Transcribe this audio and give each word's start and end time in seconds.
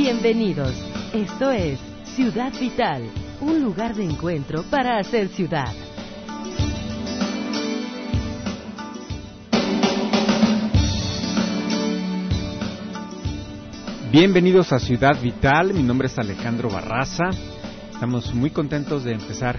Bienvenidos. 0.00 0.76
Esto 1.12 1.50
es 1.50 1.80
Ciudad 2.14 2.52
Vital, 2.60 3.02
un 3.40 3.60
lugar 3.60 3.96
de 3.96 4.04
encuentro 4.04 4.62
para 4.70 4.96
hacer 5.00 5.26
ciudad. 5.26 5.74
Bienvenidos 14.12 14.72
a 14.72 14.78
Ciudad 14.78 15.20
Vital, 15.20 15.74
mi 15.74 15.82
nombre 15.82 16.06
es 16.06 16.16
Alejandro 16.16 16.70
Barraza. 16.70 17.30
Estamos 17.90 18.32
muy 18.32 18.50
contentos 18.50 19.02
de 19.02 19.14
empezar 19.14 19.58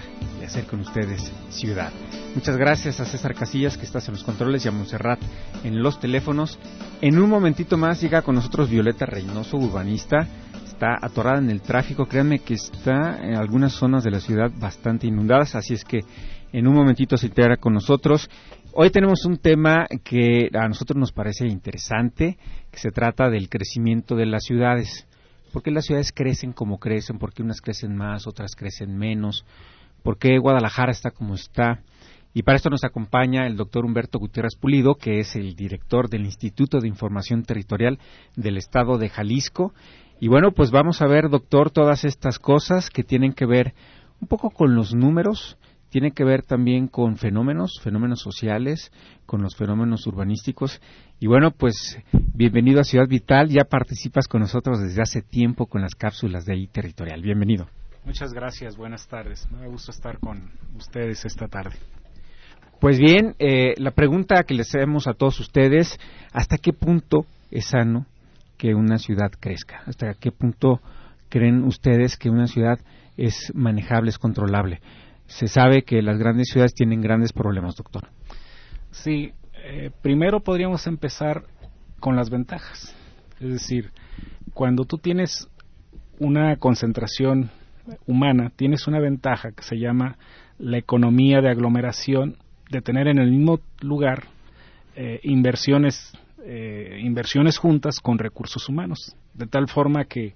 hacer 0.50 0.66
con 0.66 0.80
ustedes 0.80 1.32
ciudad. 1.50 1.92
Muchas 2.34 2.56
gracias 2.56 2.98
a 2.98 3.04
César 3.04 3.36
Casillas 3.36 3.78
que 3.78 3.84
está 3.84 4.00
en 4.00 4.14
los 4.14 4.24
controles 4.24 4.64
y 4.64 4.68
a 4.68 4.72
Monserrat 4.72 5.20
en 5.62 5.80
los 5.80 6.00
teléfonos. 6.00 6.58
En 7.00 7.20
un 7.20 7.30
momentito 7.30 7.76
más 7.76 8.00
llega 8.00 8.22
con 8.22 8.34
nosotros 8.34 8.68
Violeta 8.68 9.06
Reynoso, 9.06 9.56
urbanista. 9.58 10.26
Está 10.66 10.96
atorada 11.00 11.38
en 11.38 11.50
el 11.50 11.60
tráfico. 11.60 12.06
Créanme 12.06 12.40
que 12.40 12.54
está 12.54 13.20
en 13.22 13.36
algunas 13.36 13.74
zonas 13.74 14.02
de 14.02 14.10
la 14.10 14.18
ciudad 14.18 14.50
bastante 14.58 15.06
inundadas, 15.06 15.54
así 15.54 15.74
es 15.74 15.84
que 15.84 16.00
en 16.52 16.66
un 16.66 16.74
momentito 16.74 17.16
se 17.16 17.28
integra 17.28 17.56
con 17.56 17.74
nosotros. 17.74 18.28
Hoy 18.72 18.90
tenemos 18.90 19.24
un 19.26 19.36
tema 19.36 19.86
que 20.02 20.48
a 20.52 20.66
nosotros 20.66 20.98
nos 20.98 21.12
parece 21.12 21.46
interesante, 21.46 22.38
que 22.72 22.78
se 22.80 22.90
trata 22.90 23.30
del 23.30 23.48
crecimiento 23.48 24.16
de 24.16 24.26
las 24.26 24.42
ciudades. 24.42 25.06
¿Por 25.52 25.62
qué 25.62 25.70
las 25.70 25.84
ciudades 25.84 26.10
crecen 26.12 26.52
como 26.52 26.78
crecen? 26.78 27.18
¿Por 27.18 27.32
qué 27.32 27.44
unas 27.44 27.60
crecen 27.60 27.94
más, 27.94 28.26
otras 28.26 28.56
crecen 28.56 28.96
menos? 28.96 29.44
¿Por 30.02 30.18
qué 30.18 30.38
Guadalajara 30.38 30.92
está 30.92 31.10
como 31.10 31.34
está? 31.34 31.82
Y 32.32 32.42
para 32.42 32.56
esto 32.56 32.70
nos 32.70 32.84
acompaña 32.84 33.46
el 33.46 33.56
doctor 33.56 33.84
Humberto 33.84 34.18
Gutiérrez 34.18 34.54
Pulido, 34.56 34.94
que 34.94 35.18
es 35.18 35.34
el 35.34 35.54
director 35.56 36.08
del 36.08 36.24
Instituto 36.24 36.78
de 36.78 36.88
Información 36.88 37.42
Territorial 37.42 37.98
del 38.36 38.56
Estado 38.56 38.98
de 38.98 39.08
Jalisco. 39.08 39.74
Y 40.20 40.28
bueno, 40.28 40.52
pues 40.52 40.70
vamos 40.70 41.02
a 41.02 41.06
ver, 41.06 41.28
doctor, 41.28 41.70
todas 41.70 42.04
estas 42.04 42.38
cosas 42.38 42.88
que 42.90 43.02
tienen 43.02 43.32
que 43.32 43.46
ver 43.46 43.74
un 44.20 44.28
poco 44.28 44.50
con 44.50 44.76
los 44.76 44.94
números, 44.94 45.58
tiene 45.88 46.12
que 46.12 46.24
ver 46.24 46.42
también 46.42 46.86
con 46.86 47.16
fenómenos, 47.16 47.80
fenómenos 47.82 48.20
sociales, 48.20 48.92
con 49.26 49.42
los 49.42 49.56
fenómenos 49.56 50.06
urbanísticos. 50.06 50.80
Y 51.18 51.26
bueno, 51.26 51.50
pues 51.50 51.98
bienvenido 52.12 52.80
a 52.80 52.84
Ciudad 52.84 53.08
Vital, 53.08 53.48
ya 53.48 53.64
participas 53.64 54.28
con 54.28 54.42
nosotros 54.42 54.80
desde 54.80 55.02
hace 55.02 55.20
tiempo 55.22 55.66
con 55.66 55.82
las 55.82 55.96
cápsulas 55.96 56.44
de 56.44 56.54
ahí 56.54 56.66
territorial. 56.68 57.22
Bienvenido. 57.22 57.79
Muchas 58.04 58.32
gracias, 58.32 58.76
buenas 58.76 59.06
tardes. 59.06 59.46
Me 59.50 59.68
gusta 59.68 59.92
estar 59.92 60.18
con 60.18 60.50
ustedes 60.76 61.24
esta 61.24 61.48
tarde. 61.48 61.76
Pues 62.80 62.98
bien, 62.98 63.34
eh, 63.38 63.74
la 63.76 63.90
pregunta 63.90 64.42
que 64.44 64.54
les 64.54 64.74
hacemos 64.74 65.06
a 65.06 65.12
todos 65.12 65.38
ustedes, 65.40 65.98
¿hasta 66.32 66.56
qué 66.56 66.72
punto 66.72 67.26
es 67.50 67.66
sano 67.66 68.06
que 68.56 68.74
una 68.74 68.98
ciudad 68.98 69.30
crezca? 69.38 69.82
¿Hasta 69.86 70.14
qué 70.14 70.32
punto 70.32 70.80
creen 71.28 71.64
ustedes 71.64 72.16
que 72.16 72.30
una 72.30 72.46
ciudad 72.46 72.78
es 73.16 73.52
manejable, 73.54 74.08
es 74.10 74.18
controlable? 74.18 74.80
se 75.30 75.46
sabe 75.46 75.82
que 75.82 76.02
las 76.02 76.18
grandes 76.18 76.48
ciudades 76.48 76.74
tienen 76.74 77.00
grandes 77.00 77.32
problemas, 77.32 77.76
doctor. 77.76 78.08
Sí, 78.90 79.32
eh, 79.64 79.90
primero 80.02 80.40
podríamos 80.40 80.86
empezar 80.88 81.44
con 82.00 82.16
las 82.16 82.30
ventajas. 82.30 82.94
Es 83.38 83.52
decir, 83.52 83.92
cuando 84.52 84.84
tú 84.84 84.98
tienes 84.98 85.48
una 86.18 86.56
concentración 86.56 87.50
humana, 88.06 88.50
tienes 88.54 88.86
una 88.86 89.00
ventaja 89.00 89.52
que 89.52 89.62
se 89.62 89.76
llama 89.76 90.16
la 90.58 90.78
economía 90.78 91.40
de 91.40 91.50
aglomeración, 91.50 92.36
de 92.70 92.80
tener 92.80 93.08
en 93.08 93.18
el 93.18 93.30
mismo 93.30 93.60
lugar 93.80 94.24
eh, 94.96 95.20
inversiones, 95.24 96.12
eh, 96.44 97.00
inversiones 97.02 97.58
juntas 97.58 98.00
con 98.00 98.18
recursos 98.18 98.68
humanos, 98.68 99.16
de 99.34 99.46
tal 99.46 99.68
forma 99.68 100.04
que 100.04 100.34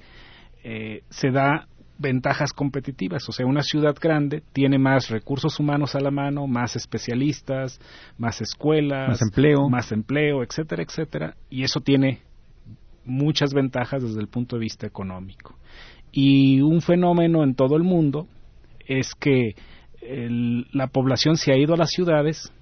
se 1.10 1.30
da 1.30 1.66
ventajas 1.98 2.52
competitivas. 2.52 3.28
O 3.28 3.32
sea, 3.32 3.46
una 3.46 3.62
ciudad 3.62 3.94
grande 4.00 4.42
tiene 4.52 4.78
más 4.78 5.08
recursos 5.08 5.58
humanos 5.60 5.94
a 5.94 6.00
la 6.00 6.10
mano, 6.10 6.46
más 6.46 6.76
especialistas, 6.76 7.80
más 8.18 8.40
escuelas, 8.40 9.08
más 9.08 9.22
empleo, 9.22 9.68
más 9.68 9.92
empleo, 9.92 10.42
etcétera, 10.42 10.82
etcétera. 10.82 11.36
Y 11.50 11.62
eso 11.62 11.80
tiene 11.80 12.20
muchas 13.04 13.52
ventajas 13.52 14.02
desde 14.02 14.20
el 14.20 14.28
punto 14.28 14.56
de 14.56 14.60
vista 14.60 14.86
económico. 14.86 15.56
Y 16.16 16.60
un 16.60 16.80
fenómeno 16.80 17.42
en 17.42 17.56
todo 17.56 17.76
el 17.76 17.82
mundo 17.82 18.28
es 18.86 19.14
que 19.14 19.56
la 20.72 20.86
población 20.86 21.36
se 21.36 21.52
ha 21.52 21.56
ido 21.56 21.74
a 21.74 21.76
las 21.76 21.90
ciudades 21.90 22.52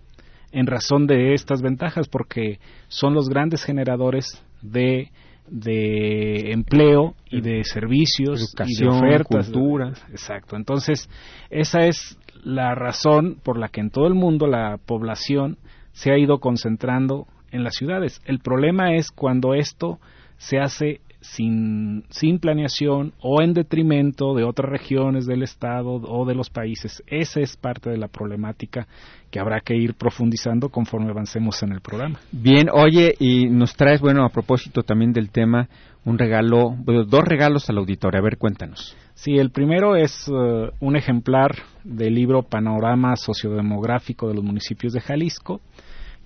en 0.52 0.66
razón 0.66 1.06
de 1.06 1.34
estas 1.34 1.60
ventajas, 1.60 2.08
porque 2.08 2.60
son 2.88 3.14
los 3.14 3.28
grandes 3.28 3.64
generadores 3.64 4.42
de 4.62 5.10
de 5.48 6.52
empleo 6.52 7.14
y 7.30 7.40
de 7.40 7.64
servicios 7.64 8.54
y 8.66 8.82
de 8.82 8.88
ofertas. 8.88 9.50
Cultura. 9.50 9.92
Exacto. 10.10 10.56
Entonces, 10.56 11.10
esa 11.50 11.80
es 11.80 12.18
la 12.42 12.74
razón 12.74 13.36
por 13.42 13.58
la 13.58 13.68
que 13.68 13.80
en 13.80 13.90
todo 13.90 14.06
el 14.06 14.14
mundo 14.14 14.46
la 14.46 14.78
población 14.78 15.58
se 15.92 16.10
ha 16.10 16.18
ido 16.18 16.38
concentrando 16.38 17.26
en 17.50 17.64
las 17.64 17.74
ciudades. 17.74 18.22
El 18.24 18.38
problema 18.38 18.94
es 18.94 19.10
cuando 19.10 19.54
esto 19.54 19.98
se 20.38 20.58
hace 20.58 21.00
sin, 21.22 22.04
sin 22.10 22.38
planeación 22.38 23.12
o 23.20 23.40
en 23.42 23.54
detrimento 23.54 24.34
de 24.34 24.44
otras 24.44 24.70
regiones 24.70 25.24
del 25.24 25.42
Estado 25.42 25.94
o 25.94 26.26
de 26.26 26.34
los 26.34 26.50
países. 26.50 27.02
Esa 27.06 27.40
es 27.40 27.56
parte 27.56 27.90
de 27.90 27.96
la 27.96 28.08
problemática 28.08 28.86
que 29.30 29.40
habrá 29.40 29.60
que 29.60 29.74
ir 29.74 29.94
profundizando 29.94 30.68
conforme 30.68 31.10
avancemos 31.10 31.62
en 31.62 31.72
el 31.72 31.80
programa. 31.80 32.18
Bien, 32.32 32.68
oye, 32.70 33.14
y 33.18 33.48
nos 33.48 33.74
traes, 33.74 34.00
bueno, 34.00 34.24
a 34.24 34.28
propósito 34.28 34.82
también 34.82 35.12
del 35.12 35.30
tema, 35.30 35.68
un 36.04 36.18
regalo, 36.18 36.76
dos 36.84 37.24
regalos 37.24 37.70
al 37.70 37.78
auditorio. 37.78 38.20
A 38.20 38.22
ver, 38.22 38.36
cuéntanos. 38.36 38.94
Sí, 39.14 39.38
el 39.38 39.50
primero 39.50 39.96
es 39.96 40.28
uh, 40.28 40.70
un 40.80 40.96
ejemplar 40.96 41.54
del 41.84 42.14
libro 42.14 42.42
Panorama 42.42 43.16
Sociodemográfico 43.16 44.28
de 44.28 44.34
los 44.34 44.44
Municipios 44.44 44.92
de 44.92 45.00
Jalisco 45.00 45.60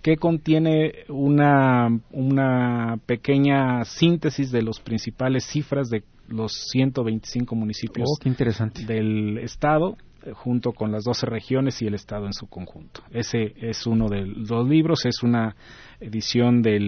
que 0.07 0.19
contiene 0.19 0.93
una, 1.09 1.89
una 2.13 2.97
pequeña 3.07 3.85
síntesis 3.85 4.53
de 4.53 4.63
las 4.63 4.79
principales 4.79 5.45
cifras 5.47 5.89
de 5.91 6.05
los 6.29 6.53
125 6.71 7.57
municipios 7.57 8.09
oh, 8.09 8.87
del 8.87 9.39
estado 9.39 9.97
eh, 10.25 10.31
junto 10.33 10.71
con 10.71 10.93
las 10.93 11.03
12 11.03 11.27
regiones 11.27 11.83
y 11.83 11.89
el 11.89 11.95
estado 11.95 12.27
en 12.27 12.35
su 12.35 12.47
conjunto. 12.47 13.03
Ese 13.11 13.53
es 13.57 13.85
uno 13.85 14.09
de 14.09 14.27
los 14.27 14.69
libros, 14.69 15.05
es 15.07 15.25
una 15.25 15.57
edición 15.99 16.63
de 16.63 16.79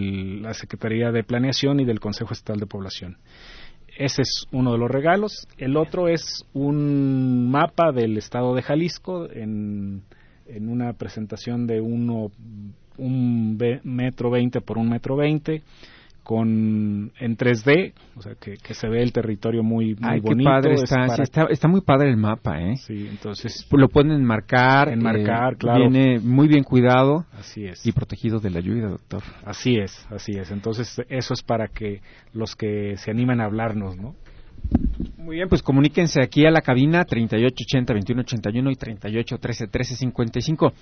la 0.40 0.54
Secretaría 0.54 1.10
de 1.10 1.24
Planeación 1.24 1.80
y 1.80 1.84
del 1.84 1.98
Consejo 1.98 2.32
Estatal 2.32 2.60
de 2.60 2.66
Población. 2.66 3.16
Ese 3.98 4.22
es 4.22 4.46
uno 4.52 4.70
de 4.70 4.78
los 4.78 4.92
regalos. 4.92 5.48
El 5.56 5.76
otro 5.76 6.06
es 6.06 6.46
un 6.52 7.50
mapa 7.50 7.90
del 7.90 8.16
estado 8.16 8.54
de 8.54 8.62
Jalisco 8.62 9.28
en, 9.28 10.04
en 10.46 10.68
una 10.68 10.92
presentación 10.92 11.66
de 11.66 11.80
uno 11.80 12.30
un 12.98 13.58
metro 13.84 14.30
veinte 14.30 14.60
por 14.60 14.78
un 14.78 14.88
metro 14.88 15.16
veinte 15.16 15.62
con 16.28 17.10
en 17.18 17.38
3D, 17.38 17.94
o 18.14 18.20
sea 18.20 18.34
que, 18.34 18.58
se 18.74 18.86
ve 18.86 19.02
el 19.02 19.14
territorio 19.14 19.62
muy, 19.62 19.94
muy 19.94 20.20
bonito. 20.20 20.50
Padre 20.50 20.74
está, 20.74 21.46
está, 21.48 21.68
muy 21.68 21.80
padre 21.80 22.10
el 22.10 22.18
mapa, 22.18 22.60
¿eh? 22.60 22.76
Sí, 22.76 23.06
entonces 23.08 23.66
lo 23.70 23.88
pueden 23.88 24.12
enmarcar, 24.12 24.90
enmarcar, 24.90 25.54
eh, 25.54 25.56
claro. 25.56 25.88
Viene 25.88 26.18
muy 26.18 26.46
bien 26.46 26.64
cuidado, 26.64 27.24
así 27.32 27.64
es, 27.64 27.86
y 27.86 27.92
protegido 27.92 28.40
de 28.40 28.50
la 28.50 28.60
lluvia, 28.60 28.88
doctor. 28.88 29.22
Así 29.42 29.78
es, 29.78 30.06
así 30.10 30.32
es. 30.32 30.50
Entonces 30.50 31.00
eso 31.08 31.32
es 31.32 31.42
para 31.42 31.68
que 31.68 32.02
los 32.34 32.54
que 32.54 32.98
se 32.98 33.10
animan 33.10 33.40
a 33.40 33.46
hablarnos, 33.46 33.96
¿no? 33.96 34.14
Muy 35.16 35.36
bien, 35.36 35.48
pues 35.48 35.62
comuníquense 35.62 36.22
aquí 36.22 36.44
a 36.46 36.50
la 36.50 36.60
cabina 36.60 37.06
3880-2181 37.06 38.72
y 38.72 38.76
3813-1355. 38.76 40.72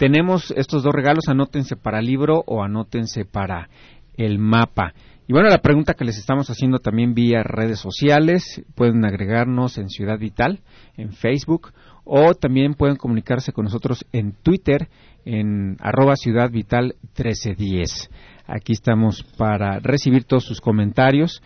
Tenemos 0.00 0.50
estos 0.56 0.82
dos 0.82 0.94
regalos, 0.94 1.28
anótense 1.28 1.76
para 1.76 2.00
libro 2.00 2.42
o 2.46 2.64
anótense 2.64 3.26
para 3.26 3.68
el 4.16 4.38
mapa. 4.38 4.94
Y 5.28 5.34
bueno, 5.34 5.50
la 5.50 5.60
pregunta 5.60 5.92
que 5.92 6.06
les 6.06 6.16
estamos 6.16 6.48
haciendo 6.48 6.78
también 6.78 7.12
vía 7.12 7.42
redes 7.42 7.80
sociales, 7.80 8.62
pueden 8.74 9.04
agregarnos 9.04 9.76
en 9.76 9.90
Ciudad 9.90 10.18
Vital, 10.18 10.60
en 10.96 11.12
Facebook, 11.12 11.72
o 12.04 12.32
también 12.32 12.72
pueden 12.72 12.96
comunicarse 12.96 13.52
con 13.52 13.66
nosotros 13.66 14.06
en 14.10 14.32
Twitter, 14.42 14.88
en 15.26 15.76
arroba 15.80 16.16
Ciudad 16.16 16.50
Vital 16.50 16.94
1310. 17.18 18.08
Aquí 18.46 18.72
estamos 18.72 19.22
para 19.36 19.80
recibir 19.80 20.24
todos 20.24 20.44
sus 20.44 20.62
comentarios. 20.62 21.42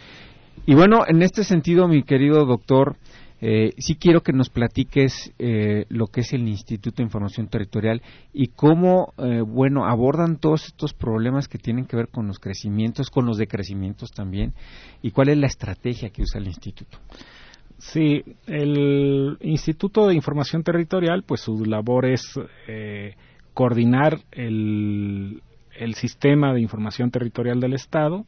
Y 0.64 0.76
bueno, 0.76 1.02
en 1.08 1.22
este 1.22 1.42
sentido, 1.42 1.88
mi 1.88 2.04
querido 2.04 2.46
doctor, 2.46 2.98
eh, 3.46 3.74
sí 3.76 3.96
quiero 3.96 4.22
que 4.22 4.32
nos 4.32 4.48
platiques 4.48 5.34
eh, 5.38 5.84
lo 5.90 6.06
que 6.06 6.22
es 6.22 6.32
el 6.32 6.48
Instituto 6.48 6.96
de 6.96 7.02
Información 7.02 7.48
Territorial 7.48 8.00
y 8.32 8.46
cómo, 8.46 9.12
eh, 9.18 9.42
bueno, 9.42 9.84
abordan 9.84 10.38
todos 10.38 10.64
estos 10.64 10.94
problemas 10.94 11.46
que 11.46 11.58
tienen 11.58 11.84
que 11.84 11.94
ver 11.94 12.08
con 12.08 12.26
los 12.26 12.38
crecimientos, 12.38 13.10
con 13.10 13.26
los 13.26 13.36
decrecimientos 13.36 14.12
también, 14.12 14.54
y 15.02 15.10
cuál 15.10 15.28
es 15.28 15.36
la 15.36 15.46
estrategia 15.46 16.08
que 16.08 16.22
usa 16.22 16.40
el 16.40 16.46
Instituto. 16.46 16.96
Sí, 17.76 18.22
el 18.46 19.36
Instituto 19.42 20.06
de 20.06 20.14
Información 20.14 20.62
Territorial, 20.62 21.22
pues 21.26 21.42
su 21.42 21.66
labor 21.66 22.06
es 22.06 22.22
eh, 22.66 23.14
coordinar 23.52 24.20
el, 24.32 25.42
el 25.78 25.94
sistema 25.96 26.54
de 26.54 26.62
información 26.62 27.10
territorial 27.10 27.60
del 27.60 27.74
Estado 27.74 28.24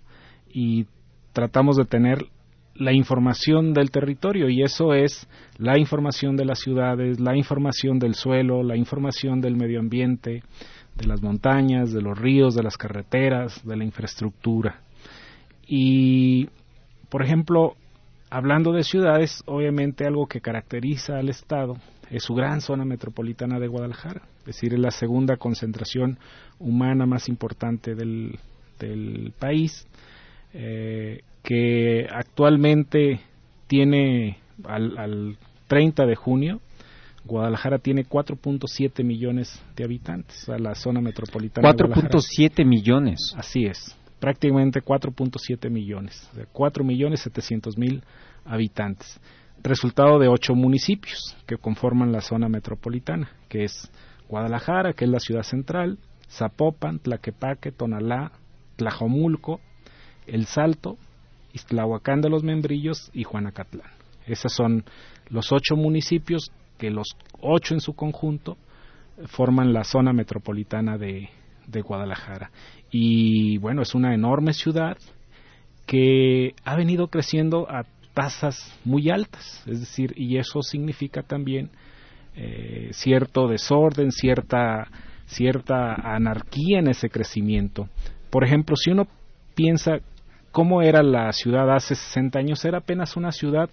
y 0.52 0.84
tratamos 1.32 1.78
de 1.78 1.86
tener 1.86 2.26
la 2.78 2.92
información 2.92 3.72
del 3.72 3.90
territorio 3.90 4.48
y 4.48 4.62
eso 4.62 4.94
es 4.94 5.28
la 5.58 5.78
información 5.78 6.36
de 6.36 6.44
las 6.44 6.60
ciudades, 6.60 7.20
la 7.20 7.36
información 7.36 7.98
del 7.98 8.14
suelo, 8.14 8.62
la 8.62 8.76
información 8.76 9.40
del 9.40 9.56
medio 9.56 9.80
ambiente, 9.80 10.42
de 10.94 11.06
las 11.06 11.22
montañas, 11.22 11.92
de 11.92 12.02
los 12.02 12.18
ríos, 12.18 12.54
de 12.54 12.62
las 12.62 12.76
carreteras, 12.76 13.64
de 13.64 13.76
la 13.76 13.84
infraestructura. 13.84 14.80
Y, 15.66 16.48
por 17.10 17.22
ejemplo, 17.22 17.74
hablando 18.30 18.72
de 18.72 18.84
ciudades, 18.84 19.42
obviamente 19.46 20.06
algo 20.06 20.26
que 20.26 20.40
caracteriza 20.40 21.18
al 21.18 21.28
Estado 21.28 21.76
es 22.10 22.22
su 22.22 22.34
gran 22.34 22.60
zona 22.60 22.84
metropolitana 22.84 23.58
de 23.58 23.66
Guadalajara, 23.66 24.22
es 24.40 24.46
decir, 24.46 24.74
es 24.74 24.80
la 24.80 24.90
segunda 24.90 25.36
concentración 25.36 26.18
humana 26.58 27.04
más 27.04 27.28
importante 27.28 27.94
del, 27.94 28.38
país, 29.38 29.86
eh, 30.52 31.22
que 31.46 32.08
actualmente 32.10 33.20
tiene 33.68 34.38
al, 34.64 34.98
al 34.98 35.38
30 35.68 36.04
de 36.04 36.16
junio 36.16 36.60
Guadalajara 37.26 37.78
tiene 37.78 38.04
4.7 38.04 39.04
millones 39.04 39.62
de 39.74 39.84
habitantes, 39.84 40.48
a 40.48 40.58
la 40.58 40.74
zona 40.74 41.00
metropolitana. 41.00 41.72
4.7 41.72 42.64
millones. 42.64 43.34
Así 43.36 43.66
es, 43.66 43.96
prácticamente 44.20 44.80
4.7 44.80 45.68
millones, 45.68 46.30
de 46.34 46.46
4 46.46 46.84
millones 46.84 47.20
700 47.20 47.76
mil 47.76 48.02
habitantes. 48.44 49.20
Resultado 49.62 50.18
de 50.18 50.28
ocho 50.28 50.54
municipios 50.54 51.36
que 51.46 51.56
conforman 51.56 52.12
la 52.12 52.20
zona 52.20 52.48
metropolitana, 52.48 53.30
que 53.48 53.64
es 53.64 53.90
Guadalajara, 54.28 54.92
que 54.92 55.04
es 55.04 55.10
la 55.10 55.20
ciudad 55.20 55.42
central, 55.42 55.98
Zapopan, 56.30 57.00
Tlaquepaque, 57.00 57.72
Tonalá, 57.72 58.32
Tlajomulco, 58.76 59.60
El 60.26 60.46
Salto, 60.46 60.96
Iztlahuacán 61.56 62.20
de 62.20 62.28
los 62.28 62.44
Membrillos 62.44 63.10
y 63.14 63.24
Juanacatlán. 63.24 63.90
Esos 64.26 64.52
son 64.52 64.84
los 65.30 65.52
ocho 65.52 65.74
municipios 65.74 66.50
que 66.78 66.90
los 66.90 67.06
ocho 67.40 67.74
en 67.74 67.80
su 67.80 67.94
conjunto 67.94 68.58
forman 69.28 69.72
la 69.72 69.84
zona 69.84 70.12
metropolitana 70.12 70.98
de, 70.98 71.30
Guadalajara. 71.82 72.50
Y 72.90 73.58
bueno, 73.58 73.82
es 73.82 73.94
una 73.94 74.14
enorme 74.14 74.52
ciudad 74.52 74.96
que 75.86 76.54
ha 76.64 76.76
venido 76.76 77.08
creciendo 77.08 77.66
a 77.70 77.84
tasas 78.14 78.56
muy 78.84 79.10
altas, 79.10 79.62
es 79.66 79.80
decir, 79.80 80.12
y 80.16 80.38
eso 80.38 80.62
significa 80.62 81.22
también 81.22 81.70
eh, 82.34 82.90
cierto 82.92 83.48
desorden, 83.48 84.10
cierta, 84.10 84.88
cierta 85.26 85.94
anarquía 85.94 86.78
en 86.78 86.88
ese 86.88 87.08
crecimiento. 87.08 87.88
Por 88.30 88.44
ejemplo, 88.44 88.76
si 88.76 88.90
uno 88.90 89.06
piensa 89.54 89.98
cómo 90.56 90.80
era 90.80 91.02
la 91.02 91.30
ciudad 91.34 91.70
hace 91.70 91.94
60 91.94 92.38
años, 92.38 92.64
era 92.64 92.78
apenas 92.78 93.14
una 93.14 93.30
ciudad 93.30 93.68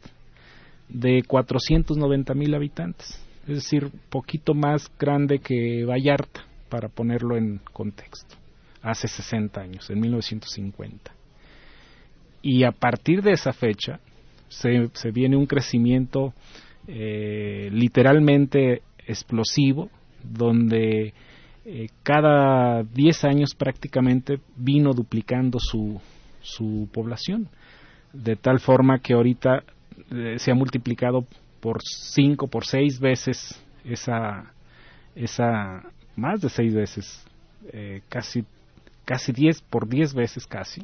de 0.90 1.24
490 1.26 2.34
mil 2.34 2.54
habitantes, 2.54 3.26
es 3.48 3.56
decir, 3.56 3.90
poquito 4.10 4.54
más 4.54 4.92
grande 5.00 5.40
que 5.40 5.86
Vallarta, 5.86 6.46
para 6.68 6.90
ponerlo 6.90 7.38
en 7.38 7.62
contexto, 7.72 8.36
hace 8.82 9.08
60 9.08 9.62
años, 9.62 9.90
en 9.90 9.98
1950. 9.98 11.14
Y 12.42 12.66
a 12.66 12.74
partir 12.74 13.22
de 13.22 13.32
esa 13.32 13.54
fecha 13.54 14.02
se, 14.50 14.92
viene 15.14 15.38
un 15.38 15.46
crecimiento 15.46 16.34
eh, 16.90 17.70
literalmente 17.72 18.82
explosivo, 19.08 19.90
donde 20.22 21.14
eh, 21.64 21.88
cada 22.04 22.84
10 22.84 23.24
años 23.24 23.56
prácticamente 23.56 24.42
vino 24.58 24.92
duplicando 24.92 25.60
su, 25.62 26.02
su 26.44 26.88
población, 26.94 27.50
de 28.14 28.36
tal 28.36 28.60
forma 28.60 29.00
que 29.00 29.14
ahorita 29.14 29.64
eh, 30.12 30.36
se 30.38 30.52
ha 30.52 30.56
multiplicado 30.56 31.26
por 31.60 31.82
cinco, 31.82 32.48
por 32.48 32.66
seis 32.66 33.00
veces 33.00 33.60
esa, 33.84 34.54
esa 35.16 35.84
más 36.16 36.42
de 36.42 36.50
seis 36.50 36.74
veces, 36.74 37.26
eh, 37.72 38.02
casi, 38.10 38.46
casi 39.06 39.32
diez, 39.32 39.62
por 39.62 39.88
diez 39.88 40.14
veces 40.14 40.46
casi, 40.46 40.84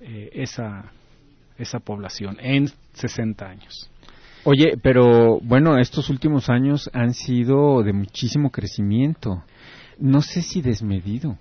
eh, 0.00 0.30
esa, 0.32 0.90
esa 1.58 1.80
población 1.80 2.38
en 2.40 2.70
60 2.94 3.46
años. 3.46 3.90
Oye, 4.44 4.76
pero 4.80 5.40
bueno, 5.40 5.76
estos 5.78 6.08
últimos 6.08 6.48
años 6.48 6.88
han 6.92 7.14
sido 7.14 7.82
de 7.82 7.92
muchísimo 7.92 8.50
crecimiento. 8.50 9.42
No 9.98 10.22
sé 10.22 10.40
si 10.42 10.62
desmedido. 10.62 11.36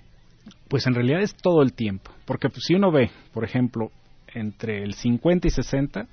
Pues 0.68 0.88
en 0.88 0.96
realidad 0.96 1.22
es 1.22 1.36
todo 1.36 1.62
el 1.62 1.74
tiempo, 1.74 2.12
porque 2.26 2.50
pues, 2.50 2.64
si 2.66 2.74
uno 2.74 2.92
ve, 2.92 3.12
por 3.34 3.44
ejemplo, 3.44 3.92
entre 4.34 4.84
el 4.84 4.94
50 4.94 5.48
y 5.48 5.52
60, 5.52 6.08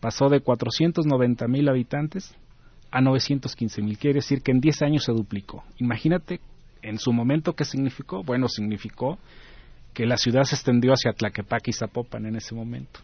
pasó 0.00 0.28
de 0.28 0.40
490 0.40 1.46
mil 1.48 1.68
habitantes 1.68 2.34
a 2.90 3.00
915 3.00 3.82
mil. 3.82 3.98
Quiere 3.98 4.16
decir 4.16 4.42
que 4.42 4.52
en 4.52 4.60
10 4.60 4.82
años 4.82 5.04
se 5.04 5.12
duplicó. 5.12 5.64
Imagínate 5.78 6.40
en 6.82 6.98
su 6.98 7.12
momento 7.12 7.54
qué 7.54 7.64
significó. 7.64 8.22
Bueno, 8.22 8.48
significó 8.48 9.18
que 9.94 10.06
la 10.06 10.16
ciudad 10.16 10.44
se 10.44 10.56
extendió 10.56 10.92
hacia 10.92 11.12
Tlaquepaque 11.12 11.70
y 11.70 11.72
Zapopan 11.72 12.26
en 12.26 12.36
ese 12.36 12.54
momento. 12.54 13.00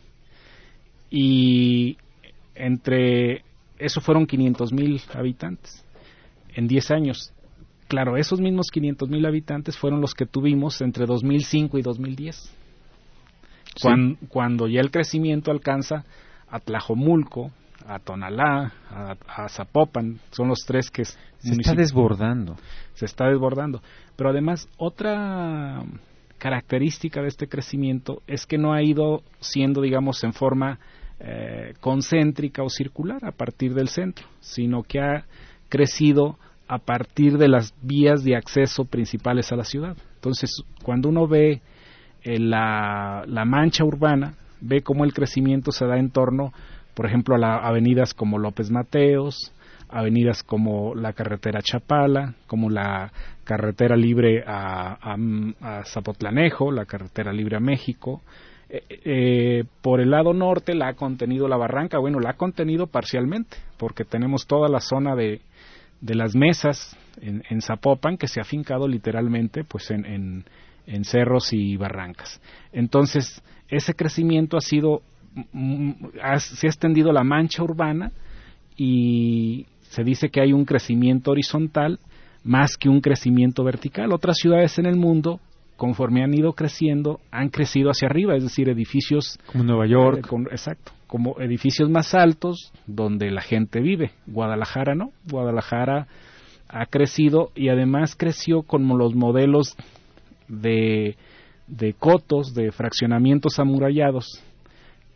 Y 1.08 1.96
entre 2.54 3.42
eso 3.78 4.00
fueron 4.00 4.26
500 4.26 4.72
mil 4.72 5.00
habitantes 5.14 5.84
en 6.54 6.69
10 6.69 6.90
años. 6.90 7.32
Claro, 7.90 8.16
esos 8.16 8.40
mismos 8.40 8.69
500 8.70 9.08
mil 9.08 9.26
habitantes 9.26 9.76
fueron 9.76 10.00
los 10.00 10.14
que 10.14 10.25
tuvimos 10.25 10.81
entre 10.81 11.06
2005 11.06 11.76
y 11.76 11.82
2010, 11.82 12.56
cuando 14.28 14.69
ya 14.69 14.81
el 14.81 14.92
crecimiento 14.92 15.50
alcanza 15.50 16.04
a 16.48 16.60
Tlajomulco, 16.60 17.50
a 17.84 17.98
Tonalá, 17.98 18.72
a, 19.26 19.48
Zapopan, 19.48 20.20
son 20.31 20.46
los 20.46 20.60
tres 20.64 20.88
que... 20.88 21.04
Se 21.04 21.19
está 21.40 21.75
desbordando. 21.75 22.54
Se 22.94 23.06
está 23.06 23.26
desbordando. 23.26 23.82
Pero 24.14 24.31
además, 24.31 24.69
otra 24.76 25.82
característica 26.38 27.20
de 27.20 27.26
este 27.26 27.48
crecimiento 27.48 28.22
es 28.28 28.46
que 28.46 28.56
no 28.56 28.72
ha 28.72 28.84
ido 28.84 29.25
siendo, 29.40 29.81
digamos, 29.82 30.22
en 30.22 30.32
forma 30.32 30.78
eh, 31.19 31.75
concéntrica 31.81 32.62
o 32.62 32.69
circular 32.69 33.25
a 33.25 33.32
partir 33.32 33.75
del 33.75 33.88
centro, 33.88 34.28
sino 34.38 34.84
que 34.84 35.00
ha 35.00 35.25
crecido 35.69 36.38
a 36.70 36.78
partir 36.78 37.37
de 37.37 37.49
las 37.49 37.75
vías 37.82 38.22
de 38.22 38.37
acceso 38.37 38.84
principales 38.84 39.50
a 39.50 39.56
la 39.56 39.64
ciudad. 39.64 39.96
Entonces, 40.14 40.62
cuando 40.84 41.08
uno 41.08 41.26
ve 41.26 41.62
eh, 42.22 42.38
la, 42.38 43.25
la 43.26 43.44
mancha 43.44 43.84
urbana, 43.84 44.34
ve 44.61 44.81
cómo 44.81 45.05
el 45.05 45.12
crecimiento 45.12 45.72
se 45.72 45.84
da 45.84 45.99
en 45.99 46.11
torno, 46.11 46.52
por 46.95 47.06
ejemplo, 47.06 47.35
a 47.35 47.66
avenidas 47.66 48.14
como 48.14 48.38
López 48.38 48.71
Mateos, 48.71 49.52
avenidas 49.88 50.45
como 50.45 50.95
la 50.95 51.12
carretera 51.12 51.61
Chapala, 51.61 52.35
como 52.47 52.71
la 52.71 53.11
carretera 53.42 53.97
libre 53.97 54.45
a, 54.47 55.16
Zapotlanejo, 55.87 56.71
la 56.71 56.85
carretera 56.85 57.33
libre 57.33 57.56
a 57.56 57.61
México. 57.61 58.23
Eh, 58.68 58.85
eh, 59.04 59.64
por 59.83 60.00
el 60.00 60.11
lado 60.11 60.33
norte 60.33 60.76
la 60.76 60.90
ha 60.90 60.95
contenido 60.95 61.49
la 61.49 61.56
barranca, 61.56 61.99
bueno, 61.99 62.21
la 62.21 62.30
ha 62.30 62.37
contenido 62.37 62.87
parcialmente, 62.87 63.56
porque 63.76 64.04
tenemos 64.04 64.47
toda 64.47 64.68
la 64.68 64.78
zona 64.78 65.16
de, 65.16 65.40
de 66.00 66.14
las 66.14 66.35
mesas 66.35 66.97
en, 67.21 67.42
en, 67.50 67.61
Zapopan 67.61 68.16
que 68.16 68.28
se 68.28 68.40
ha 68.40 68.45
fincado 68.45 68.88
literalmente 68.88 69.64
pues 69.64 69.90
en, 69.90 70.45
en 70.87 71.04
cerros 71.04 71.52
y 71.52 71.76
barrancas. 71.76 72.40
Entonces, 72.73 73.42
ese 73.69 73.95
crecimiento 73.95 74.57
ha 74.57 74.61
sido, 74.61 75.02
mm, 75.52 75.92
se 76.38 76.66
ha 76.66 76.71
extendido 76.71 77.12
la 77.12 77.25
mancha 77.25 77.62
urbana 77.62 78.12
y 78.76 79.66
se 79.83 80.04
dice 80.04 80.30
que 80.30 80.40
hay 80.40 80.52
un 80.52 80.64
crecimiento 80.64 81.30
horizontal 81.30 81.99
más 82.42 82.76
que 82.76 82.88
un 82.88 83.00
crecimiento 83.00 83.62
vertical. 83.64 84.12
Otras 84.12 84.38
ciudades 84.38 84.78
en 84.78 84.87
el 84.87 84.97
mundo, 84.97 85.40
conforme 85.76 86.25
han 86.25 86.35
ido 86.35 86.54
creciendo, 86.54 87.21
han 87.30 87.50
crecido 87.50 87.90
hacia 87.90 88.09
arriba, 88.09 88.35
es 88.37 88.42
decir, 88.42 88.69
edificios 88.69 89.38
como 89.47 89.64
Nueva 89.64 89.87
York, 89.87 90.26
eh, 90.33 90.37
exacto, 90.50 90.92
como 91.11 91.40
edificios 91.40 91.90
más 91.90 92.14
altos 92.14 92.73
donde 92.87 93.33
la 93.33 93.43
gente 93.43 93.81
vive. 93.81 94.12
Guadalajara 94.29 94.95
no, 94.95 95.11
Guadalajara 95.29 96.07
ha 96.69 96.87
crecido 96.87 97.50
y 97.57 97.69
además 97.69 98.14
creció 98.17 98.62
como 98.62 98.97
los 98.97 99.14
modelos 99.17 99.76
de 100.47 101.17
de 101.71 101.95
cotos, 101.95 102.52
de 102.55 102.73
fraccionamientos 102.73 103.59
amurallados, 103.59 104.43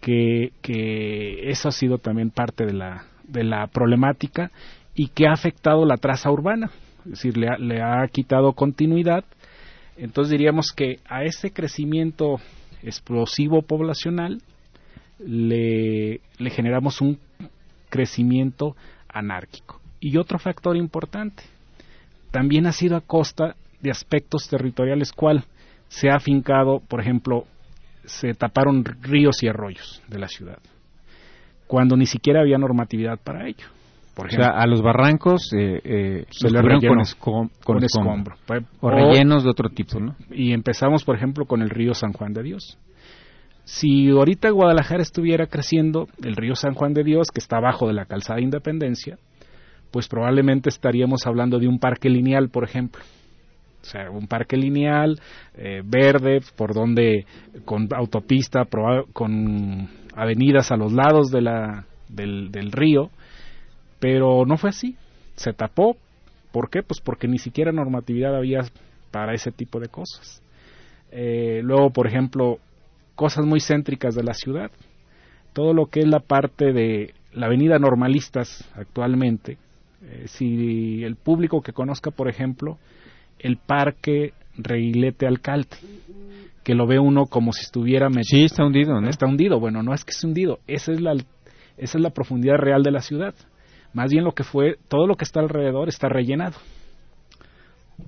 que, 0.01 0.53
que 0.63 1.51
eso 1.51 1.69
ha 1.69 1.73
sido 1.73 1.99
también 1.99 2.31
parte 2.31 2.65
de 2.65 2.73
la, 2.73 3.07
de 3.25 3.43
la 3.43 3.67
problemática 3.67 4.51
y 4.95 5.09
que 5.09 5.27
ha 5.27 5.33
afectado 5.33 5.85
la 5.85 5.97
traza 5.97 6.31
urbana, 6.31 6.71
es 7.05 7.11
decir, 7.11 7.37
le 7.37 7.49
ha, 7.49 7.59
le 7.59 7.83
ha 7.83 8.07
quitado 8.09 8.53
continuidad. 8.53 9.25
Entonces 9.97 10.31
diríamos 10.31 10.73
que 10.73 11.01
a 11.09 11.25
ese 11.25 11.53
crecimiento 11.53 12.37
explosivo 12.83 13.63
poblacional 13.63 14.41
le, 15.18 16.21
le 16.38 16.50
generamos 16.50 17.00
un 17.00 17.18
crecimiento 17.88 18.76
anárquico. 19.09 19.80
Y 20.00 20.16
otro 20.16 20.38
factor 20.38 20.76
importante, 20.76 21.42
también 22.30 22.66
ha 22.66 22.73
sido 22.73 22.97
a 22.97 23.00
costa 23.00 23.56
de 23.80 23.90
aspectos 23.90 24.49
territoriales, 24.49 25.12
¿cuál? 25.12 25.44
se 25.94 26.11
ha 26.11 26.16
afincado, 26.16 26.80
por 26.80 27.00
ejemplo, 27.00 27.44
se 28.04 28.35
taparon 28.35 28.85
ríos 28.85 29.42
y 29.42 29.49
arroyos 29.49 30.02
de 30.09 30.18
la 30.18 30.28
ciudad. 30.28 30.59
cuando 31.66 31.97
ni 31.97 32.04
siquiera 32.04 32.40
había 32.40 32.59
normatividad 32.59 33.18
para 33.18 33.49
ello. 33.49 33.66
Por 34.14 34.26
ejemplo, 34.26 34.47
o 34.47 34.52
sea, 34.52 34.62
a 34.62 34.66
los 34.66 34.83
barrancos 34.83 35.50
eh, 35.54 35.80
eh, 35.83 36.26
se 36.30 36.50
le 36.50 36.61
con, 36.61 37.00
escom 37.00 37.49
con, 37.64 37.83
escombro. 37.83 38.37
O, 38.80 38.90
rellenos 38.90 39.42
de 39.42 39.50
otro 39.50 39.71
tipo, 39.71 39.99
¿no? 39.99 40.14
Y 40.30 40.52
empezamos, 40.52 41.04
por 41.04 41.16
ejemplo, 41.16 41.47
con 41.47 41.62
el 41.62 41.71
río 41.71 41.94
San 41.94 42.12
Juan 42.12 42.33
de 42.33 42.42
Dios. 42.42 42.78
Si 43.64 44.11
ahorita 44.11 44.50
Guadalajara 44.50 45.02
estuviera 45.02 45.47
creciendo, 45.47 46.09
el 46.23 46.37
río 46.37 46.54
San 46.54 46.75
Juan 46.75 46.92
de 46.92 47.02
Dios, 47.02 47.28
que 47.33 47.40
está 47.40 47.56
abajo 47.56 47.88
de 47.88 47.94
la 47.94 48.04
calzada 48.04 48.40
Independencia, 48.40 49.18
pues 49.90 50.09
probablemente 50.09 50.68
estaríamos 50.68 51.26
hablando 51.26 51.59
de 51.59 51.68
un 51.68 51.78
parque 51.78 52.11
lineal, 52.11 52.50
por 52.50 52.64
ejemplo. 52.64 53.02
O 53.80 53.87
sea, 53.87 54.11
un 54.11 54.26
parque 54.26 54.56
lineal, 54.56 55.21
eh, 55.56 55.83
verde, 55.85 56.40
por 56.56 56.75
donde, 56.75 57.26
con 57.64 57.88
autopista, 57.94 58.66
con 59.12 59.88
avenidas 60.16 60.73
a 60.73 60.76
los 60.76 60.92
lados 60.92 61.30
de 61.30 61.42
la, 61.42 61.85
del, 62.09 62.73
río, 62.73 63.11
pero 64.00 64.44
no 64.47 64.56
fue 64.56 64.71
así. 64.71 64.97
Se 65.37 65.52
tapó. 65.52 65.97
¿Por 66.52 66.71
qué? 66.71 66.83
Pues 66.83 67.00
porque 67.00 67.28
ni 67.28 67.38
siquiera 67.38 67.73
normatividad 67.73 68.35
había 68.37 68.61
para 69.11 69.35
ese 69.35 69.50
tipo 69.50 69.80
de 69.80 69.88
cosas. 69.88 70.42
Eh, 71.11 71.61
luego, 71.62 71.90
por 71.90 72.06
ejemplo, 72.06 72.59
cosas 73.14 73.44
muy 73.44 73.61
céntricas 73.61 74.14
de 74.14 74.23
la 74.23 74.35
ciudad. 74.35 74.71
Todo 75.52 75.73
lo 75.73 75.87
que 75.87 76.00
es 76.00 76.06
la 76.06 76.21
parte 76.21 76.73
de 76.73 77.14
la 77.33 77.47
avenida 77.47 77.78
Normalistas 77.78 78.68
actualmente, 78.75 79.59
eh, 80.02 80.25
si 80.26 81.02
el 81.04 81.16
público 81.16 81.62
que 81.62 81.73
conozca, 81.73 82.11
por 82.11 82.28
ejemplo, 82.28 82.78
el 83.38 83.56
parque 83.56 84.33
Reguilete 84.56 85.26
Alcalde, 85.26 85.76
que 86.62 86.75
lo 86.75 86.87
ve 86.87 86.99
uno 86.99 87.26
como 87.26 87.52
si 87.52 87.62
estuviera 87.62 88.09
metido. 88.09 88.25
Sí, 88.25 88.44
está 88.44 88.64
hundido, 88.64 89.00
¿no? 89.00 89.09
Está 89.09 89.26
hundido. 89.26 89.61
Bueno, 89.61 89.83
no 89.83 89.92
es 89.94 90.04
que 90.04 90.12
esté 90.12 90.26
hundido, 90.26 90.59
esa 90.66 90.92
es 90.92 91.00
la, 91.00 91.12
esa 91.12 91.99
es 91.99 92.00
la 92.00 92.11
profundidad 92.11 92.56
real 92.56 92.83
de 92.83 92.90
la 92.90 93.00
ciudad. 93.00 93.35
Más 93.92 94.11
bien 94.11 94.25
lo 94.25 94.33
que 94.33 94.44
fue, 94.44 94.76
todo 94.88 95.06
lo 95.06 95.16
que 95.16 95.25
está 95.25 95.40
alrededor 95.40 95.88
está 95.88 96.09
rellenado. 96.09 96.56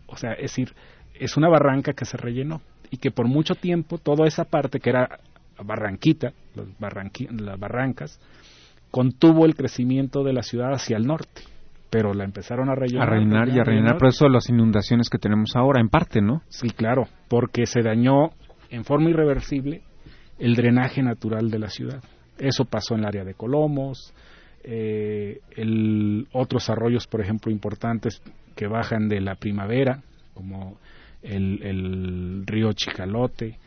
O 0.07 0.17
sea, 0.17 0.33
es 0.33 0.51
decir, 0.51 0.73
es 1.15 1.37
una 1.37 1.49
barranca 1.49 1.93
que 1.93 2.05
se 2.05 2.17
rellenó 2.17 2.61
y 2.91 2.99
que 2.99 3.11
por 3.11 3.27
mucho 3.27 3.55
tiempo 3.55 3.99
toda 3.99 4.27
esa 4.27 4.45
parte 4.45 4.81
que 4.81 4.91
era 4.91 5.19
barranquita, 5.63 6.33
las 6.55 7.59
barrancas, 7.59 8.21
contuvo 8.91 9.47
el 9.47 9.55
crecimiento 9.55 10.23
de 10.23 10.33
la 10.33 10.43
ciudad 10.43 10.73
hacia 10.73 10.97
el 10.97 11.07
norte 11.07 11.43
pero 11.91 12.13
la 12.15 12.25
empezaron 12.25 12.69
a 12.69 12.75
rellenar. 12.75 13.09
A 13.09 13.11
rellenar 13.11 13.49
y 13.49 13.59
a 13.59 13.65
rellenar, 13.65 13.99
por 13.99 14.09
eso 14.09 14.29
las 14.29 14.49
inundaciones 14.49 15.09
que 15.09 15.19
tenemos 15.19 15.55
ahora, 15.55 15.81
en 15.81 15.89
parte, 15.89 16.21
¿no? 16.21 16.43
Sí, 16.49 16.71
claro, 16.71 17.05
porque 17.29 17.65
se 17.65 17.81
dañó 17.81 18.31
en 18.71 18.85
forma 18.85 19.11
irreversible 19.11 19.83
el 20.39 20.55
drenaje 20.55 21.03
natural 21.03 21.51
de 21.51 21.59
la 21.59 21.69
ciudad. 21.69 22.03
Eso 22.39 22.65
pasó 22.65 22.95
en 22.95 23.01
el 23.01 23.07
área 23.07 23.25
de 23.25 23.35
Colomos, 23.35 24.13
eh, 24.65 25.41
el, 25.57 26.27
otros 26.33 26.69
arroyos, 26.69 27.07
por 27.07 27.21
ejemplo, 27.21 27.51
importantes 27.51 28.21
que 28.55 28.67
bajan 28.67 29.09
de 29.09 29.21
la 29.21 29.37
primavera, 29.37 30.03
como 30.35 30.77
el, 31.27 31.63
el 31.63 32.47
río 32.47 32.73
Chicalote, 32.73 33.59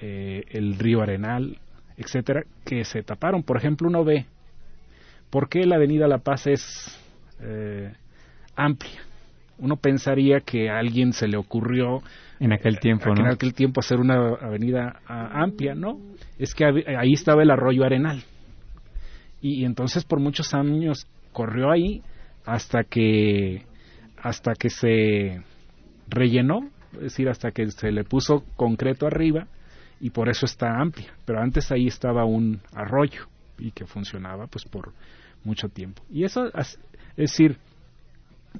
eh, 0.00 0.44
el 0.50 0.78
río 0.78 1.02
Arenal, 1.02 1.58
etcétera, 1.96 2.42
que 2.64 2.84
se 2.84 3.02
taparon. 3.02 3.42
Por 3.42 3.56
ejemplo, 3.58 3.88
uno 3.88 4.04
ve 4.04 4.26
por 5.28 5.48
qué 5.48 5.66
la 5.66 5.76
Avenida 5.76 6.08
La 6.08 6.18
Paz 6.18 6.46
es 6.46 6.98
eh, 7.40 7.92
amplia. 8.56 9.02
Uno 9.58 9.76
pensaría 9.76 10.40
que 10.40 10.70
a 10.70 10.78
alguien 10.78 11.12
se 11.12 11.28
le 11.28 11.36
ocurrió 11.36 12.02
en 12.38 12.54
aquel 12.54 12.78
tiempo, 12.80 13.10
en 13.10 13.26
aquel 13.26 13.52
tiempo 13.52 13.80
hacer 13.80 14.00
una 14.00 14.14
avenida 14.40 15.00
amplia, 15.06 15.74
¿no? 15.74 16.00
Es 16.38 16.54
que 16.54 16.64
ahí 16.64 17.12
estaba 17.12 17.42
el 17.42 17.50
arroyo 17.50 17.84
Arenal. 17.84 18.22
Y, 19.42 19.66
entonces 19.66 20.04
por 20.04 20.18
muchos 20.18 20.54
años 20.54 21.06
corrió 21.32 21.70
ahí 21.70 22.02
hasta 22.46 22.84
que 22.84 23.66
hasta 24.16 24.54
que 24.54 24.70
se 24.70 25.42
rellenó, 26.08 26.70
es 26.94 27.00
decir, 27.00 27.28
hasta 27.28 27.50
que 27.50 27.70
se 27.70 27.92
le 27.92 28.04
puso 28.04 28.44
concreto 28.56 29.06
arriba 29.06 29.46
y 30.00 30.10
por 30.10 30.28
eso 30.28 30.46
está 30.46 30.80
amplia. 30.80 31.12
Pero 31.24 31.40
antes 31.40 31.70
ahí 31.70 31.86
estaba 31.86 32.24
un 32.24 32.60
arroyo 32.74 33.26
y 33.58 33.70
que 33.72 33.86
funcionaba 33.86 34.46
pues 34.46 34.64
por 34.64 34.92
mucho 35.44 35.68
tiempo. 35.68 36.02
Y 36.10 36.24
eso 36.24 36.46
es 36.54 36.78
decir, 37.16 37.58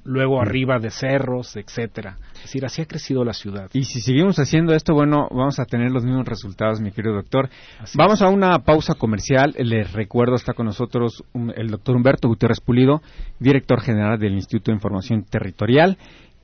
luego 0.03 0.37
mm. 0.37 0.41
arriba 0.41 0.79
de 0.79 0.89
cerros, 0.89 1.55
etcétera. 1.55 2.17
Es 2.35 2.43
decir, 2.43 2.65
así 2.65 2.81
ha 2.81 2.85
crecido 2.85 3.23
la 3.23 3.33
ciudad. 3.33 3.69
Y 3.73 3.83
si 3.83 4.01
seguimos 4.01 4.37
haciendo 4.39 4.73
esto, 4.73 4.93
bueno, 4.93 5.27
vamos 5.31 5.59
a 5.59 5.65
tener 5.65 5.91
los 5.91 6.03
mismos 6.03 6.25
resultados, 6.25 6.79
mi 6.79 6.91
querido 6.91 7.15
doctor. 7.15 7.49
vamos 7.95 8.21
a 8.21 8.29
una 8.29 8.59
pausa 8.59 8.95
comercial. 8.95 9.53
Les 9.57 9.91
recuerdo, 9.91 10.35
está 10.35 10.53
con 10.53 10.65
nosotros 10.65 11.23
el 11.55 11.67
doctor 11.69 11.95
Humberto 11.95 12.27
Gutiérrez 12.27 12.59
Pulido, 12.61 13.01
director 13.39 13.81
general 13.81 14.19
del 14.19 14.33
Instituto 14.33 14.71
de 14.71 14.75
Información 14.75 15.23
Territorial 15.23 15.97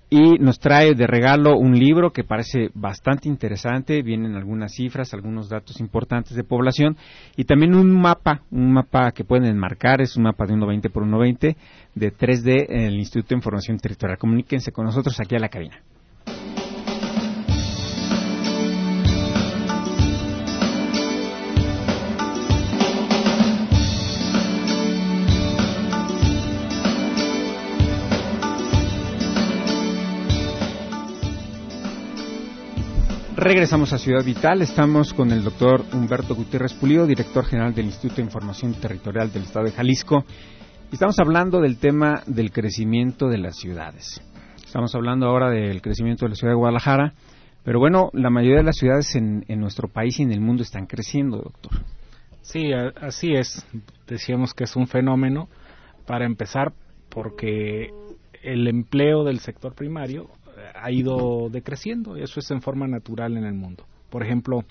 y 0.09 0.39
nos 0.39 0.59
trae 0.59 0.95
de 0.95 1.05
regalo 1.05 1.57
un 1.57 1.77
libro 1.77 2.11
que 2.11 2.23
parece 2.23 2.69
bastante 2.73 3.27
interesante, 3.27 4.01
vienen 4.01 4.35
algunas 4.35 4.73
cifras, 4.73 5.13
algunos 5.13 5.49
datos 5.49 5.79
importantes 5.81 6.35
de 6.35 6.43
población 6.43 6.95
y 7.35 7.43
también 7.43 7.75
un 7.75 7.99
mapa, 7.99 8.43
un 8.51 8.71
mapa 8.71 9.11
que 9.11 9.25
pueden 9.25 9.45
enmarcar, 9.45 10.01
es 10.01 10.15
un 10.15 10.23
mapa 10.23 10.45
de 10.45 10.53
1.20 10.53 10.91
por 10.91 11.03
1.20 11.03 11.55
de 11.95 12.13
3D 12.13 12.65
en 12.69 12.81
el 12.85 12.95
Instituto 12.95 13.29
de 13.29 13.35
Información 13.35 13.77
Territorial. 13.77 14.17
Comuníquense 14.17 14.71
con 14.71 14.85
nosotros 14.85 15.19
aquí 15.19 15.35
a 15.35 15.39
la 15.39 15.49
cabina. 15.49 15.81
Regresamos 33.39 33.93
a 33.93 33.99
Ciudad 33.99 34.25
Vital. 34.25 34.63
Estamos 34.63 35.13
con 35.13 35.31
el 35.31 35.43
doctor 35.43 35.85
Humberto 35.93 36.33
Gutiérrez 36.33 36.73
Pulido, 36.73 37.05
director 37.05 37.45
general 37.45 37.71
del 37.71 37.85
Instituto 37.85 38.15
de 38.15 38.23
Información 38.23 38.73
Territorial 38.73 39.31
del 39.31 39.43
Estado 39.43 39.65
de 39.65 39.73
Jalisco. 39.73 40.25
Estamos 40.91 41.19
hablando 41.19 41.61
del 41.61 41.77
tema 41.77 42.23
del 42.25 42.51
crecimiento 42.51 43.27
de 43.27 43.37
las 43.37 43.55
ciudades. 43.57 44.19
Estamos 44.65 44.95
hablando 44.95 45.27
ahora 45.27 45.51
del 45.51 45.83
crecimiento 45.83 46.25
de 46.25 46.29
la 46.29 46.35
ciudad 46.35 46.53
de 46.53 46.57
Guadalajara, 46.57 47.13
pero 47.63 47.77
bueno, 47.77 48.09
la 48.13 48.31
mayoría 48.31 48.57
de 48.57 48.63
las 48.63 48.77
ciudades 48.77 49.15
en, 49.15 49.45
en 49.47 49.59
nuestro 49.59 49.87
país 49.87 50.19
y 50.19 50.23
en 50.23 50.31
el 50.31 50.41
mundo 50.41 50.63
están 50.63 50.87
creciendo, 50.87 51.37
doctor. 51.37 51.83
Sí, 52.41 52.71
así 52.73 53.35
es. 53.35 53.67
Decíamos 54.07 54.55
que 54.55 54.63
es 54.63 54.75
un 54.75 54.87
fenómeno, 54.87 55.47
para 56.07 56.25
empezar, 56.25 56.73
porque 57.09 57.91
el 58.41 58.67
empleo 58.67 59.23
del 59.23 59.41
sector 59.41 59.75
primario 59.75 60.27
ha 60.75 60.91
ido 60.91 61.49
decreciendo. 61.49 62.15
Eso 62.15 62.39
es 62.39 62.51
en 62.51 62.61
forma 62.61 62.87
natural 62.87 63.37
en 63.37 63.45
el 63.45 63.53
mundo. 63.53 63.85
Por 64.09 64.23
ejemplo, 64.23 64.63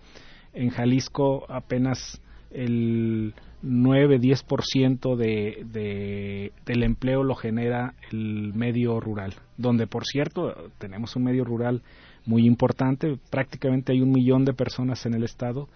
en 0.52 0.70
Jalisco 0.70 1.44
apenas 1.48 2.20
el 2.50 3.34
9-10% 3.62 5.16
de, 5.16 5.64
de, 5.70 6.52
del 6.64 6.82
empleo 6.82 7.22
lo 7.22 7.34
genera 7.34 7.94
el 8.10 8.52
medio 8.54 9.00
rural, 9.00 9.34
donde 9.56 9.86
por 9.86 10.04
cierto 10.04 10.70
tenemos 10.78 11.16
un 11.16 11.24
medio 11.24 11.44
rural 11.44 11.82
muy 12.24 12.46
importante, 12.46 13.18
prácticamente 13.30 13.92
hay 13.92 14.00
un 14.00 14.10
millón 14.10 14.44
de 14.44 14.52
personas 14.52 15.04
en 15.06 15.14
el 15.14 15.24
estado 15.24 15.68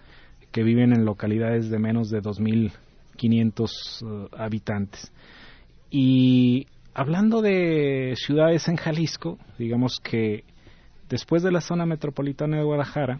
que 0.51 0.63
viven 0.63 0.93
en 0.93 1.05
localidades 1.05 1.69
de 1.69 1.79
menos 1.79 2.09
de 2.09 2.21
2.500 2.21 4.01
uh, 4.03 4.27
habitantes. 4.35 5.11
Y 5.89 6.67
hablando 6.93 7.41
de 7.41 8.13
ciudades 8.17 8.67
en 8.67 8.75
Jalisco, 8.75 9.37
digamos 9.57 9.99
que 9.99 10.43
después 11.09 11.43
de 11.43 11.51
la 11.51 11.61
zona 11.61 11.85
metropolitana 11.85 12.57
de 12.57 12.63
Guadalajara, 12.63 13.19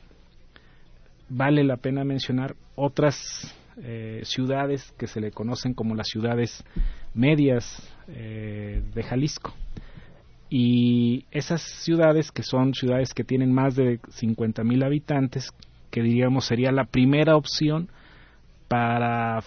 vale 1.30 1.64
la 1.64 1.78
pena 1.78 2.04
mencionar 2.04 2.56
otras 2.76 3.56
eh, 3.78 4.22
ciudades 4.24 4.94
que 4.98 5.08
se 5.08 5.22
le 5.22 5.32
conocen 5.32 5.74
como 5.74 5.96
las 5.96 6.08
ciudades 6.08 6.64
medias 7.14 7.66
eh, 8.08 8.84
de 8.94 9.04
Jalisco. 9.04 9.54
Y 10.50 11.26
esas 11.32 11.62
ciudades, 11.62 12.32
que 12.32 12.44
son 12.44 12.74
ciudades 12.74 13.14
que 13.14 13.24
tienen 13.24 13.54
más 13.54 13.76
de 13.76 14.00
50 14.10 14.64
mil 14.66 14.84
habitantes, 14.84 15.52
que 15.90 16.02
diríamos 16.02 16.46
sería 16.46 16.72
la 16.72 16.86
primera 16.86 17.38
opción 17.38 17.90
para, 18.68 19.42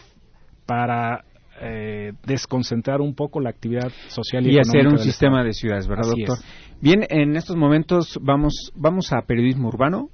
para 0.65 1.25
eh, 1.61 2.13
desconcentrar 2.25 3.01
un 3.01 3.15
poco 3.15 3.41
la 3.41 3.51
actividad 3.51 3.91
social 4.09 4.47
y, 4.47 4.55
y 4.55 4.59
hacer 4.59 4.87
un 4.87 4.99
sistema 4.99 5.43
de 5.45 5.53
ciudades, 5.53 5.87
¿verdad, 5.87 6.11
doctor? 6.11 6.39
Bien, 6.81 7.07
en 7.09 7.37
estos 7.37 7.57
momentos 7.57 8.19
vamos, 8.21 8.73
vamos 8.75 9.13
a 9.13 9.23
periodismo 9.23 9.69
urbano. 9.69 10.11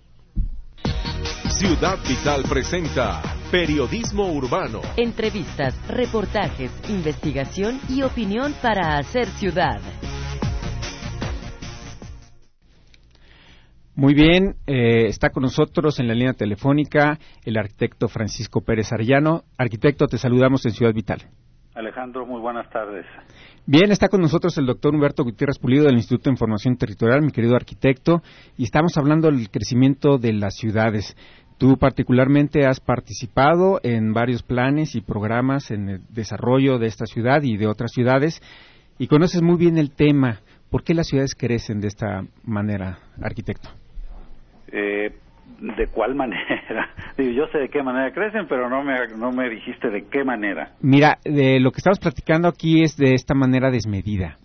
Ciudad 1.48 1.98
Vital 2.08 2.42
presenta 2.48 3.20
Periodismo 3.50 4.32
Urbano. 4.32 4.80
Entrevistas, 4.96 5.74
reportajes, 5.88 6.70
investigación 6.88 7.80
y 7.88 8.02
opinión 8.02 8.54
para 8.62 8.96
hacer 8.96 9.26
ciudad. 9.26 9.80
Muy 13.96 14.14
bien, 14.14 14.54
eh, 14.66 15.06
está 15.06 15.30
con 15.30 15.42
nosotros 15.42 15.98
en 15.98 16.08
la 16.08 16.14
línea 16.14 16.32
telefónica 16.32 17.18
el 17.44 17.58
arquitecto 17.58 18.08
Francisco 18.08 18.60
Pérez 18.60 18.92
Arellano. 18.92 19.42
Arquitecto, 19.58 20.06
te 20.06 20.16
saludamos 20.16 20.64
en 20.64 20.72
Ciudad 20.72 20.94
Vital. 20.94 21.28
Alejandro, 21.74 22.24
muy 22.24 22.40
buenas 22.40 22.68
tardes. 22.70 23.04
Bien, 23.66 23.90
está 23.90 24.08
con 24.08 24.20
nosotros 24.20 24.56
el 24.58 24.66
doctor 24.66 24.94
Humberto 24.94 25.24
Gutiérrez 25.24 25.58
Pulido 25.58 25.84
del 25.84 25.96
Instituto 25.96 26.24
de 26.24 26.34
Información 26.34 26.76
Territorial, 26.76 27.22
mi 27.22 27.30
querido 27.30 27.56
arquitecto, 27.56 28.22
y 28.56 28.64
estamos 28.64 28.96
hablando 28.96 29.30
del 29.30 29.50
crecimiento 29.50 30.18
de 30.18 30.32
las 30.32 30.54
ciudades. 30.56 31.16
Tú 31.58 31.76
particularmente 31.76 32.66
has 32.66 32.80
participado 32.80 33.80
en 33.82 34.12
varios 34.14 34.42
planes 34.42 34.94
y 34.94 35.02
programas 35.02 35.70
en 35.70 35.88
el 35.90 36.00
desarrollo 36.08 36.78
de 36.78 36.86
esta 36.86 37.06
ciudad 37.06 37.42
y 37.42 37.56
de 37.56 37.66
otras 37.66 37.92
ciudades 37.92 38.40
y 38.98 39.06
conoces 39.06 39.42
muy 39.42 39.56
bien 39.56 39.78
el 39.78 39.90
tema. 39.90 40.40
¿Por 40.70 40.84
qué 40.84 40.94
las 40.94 41.08
ciudades 41.08 41.34
crecen 41.34 41.80
de 41.80 41.88
esta 41.88 42.22
manera, 42.44 42.98
arquitecto? 43.22 43.68
Eh, 44.72 45.12
¿De 45.76 45.86
cuál 45.88 46.14
manera? 46.14 46.90
yo 47.18 47.46
sé 47.48 47.58
de 47.58 47.68
qué 47.68 47.82
manera 47.82 48.12
crecen, 48.12 48.46
pero 48.48 48.70
no 48.70 48.82
me, 48.82 49.08
no 49.16 49.32
me 49.32 49.48
dijiste 49.50 49.90
de 49.90 50.06
qué 50.08 50.24
manera. 50.24 50.72
Mira, 50.80 51.18
de 51.24 51.60
lo 51.60 51.70
que 51.72 51.78
estamos 51.78 51.98
platicando 51.98 52.48
aquí 52.48 52.82
es 52.82 52.96
de 52.96 53.14
esta 53.14 53.34
manera 53.34 53.70
desmedida. 53.70 54.36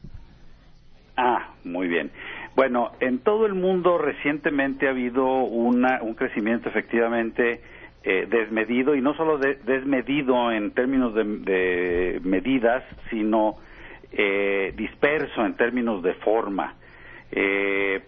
Ah, 1.15 1.53
muy 1.63 1.87
bien. 1.87 2.11
Bueno, 2.55 2.91
en 3.01 3.19
todo 3.19 3.45
el 3.45 3.53
mundo 3.53 3.97
recientemente 3.97 4.87
ha 4.87 4.91
habido 4.91 5.25
una, 5.25 6.01
un 6.01 6.13
crecimiento 6.13 6.69
efectivamente 6.69 7.61
eh, 8.03 8.27
desmedido 8.29 8.95
y 8.95 9.01
no 9.01 9.13
solo 9.15 9.37
desmedido 9.37 10.51
en 10.51 10.71
términos 10.71 11.13
de, 11.15 12.21
medidas, 12.23 12.83
sino 13.09 13.55
eh, 14.11 14.73
disperso 14.75 15.45
en 15.45 15.55
términos 15.55 16.03
de 16.03 16.13
forma. 16.15 16.75
Eh, 17.31 18.01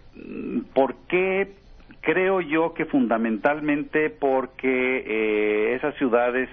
¿Por 0.74 0.96
qué? 1.08 1.54
Creo 2.01 2.42
yo 2.42 2.74
que 2.74 2.86
fundamentalmente 2.86 4.10
porque 4.10 5.75
esas 5.75 5.96
ciudades, 5.96 6.48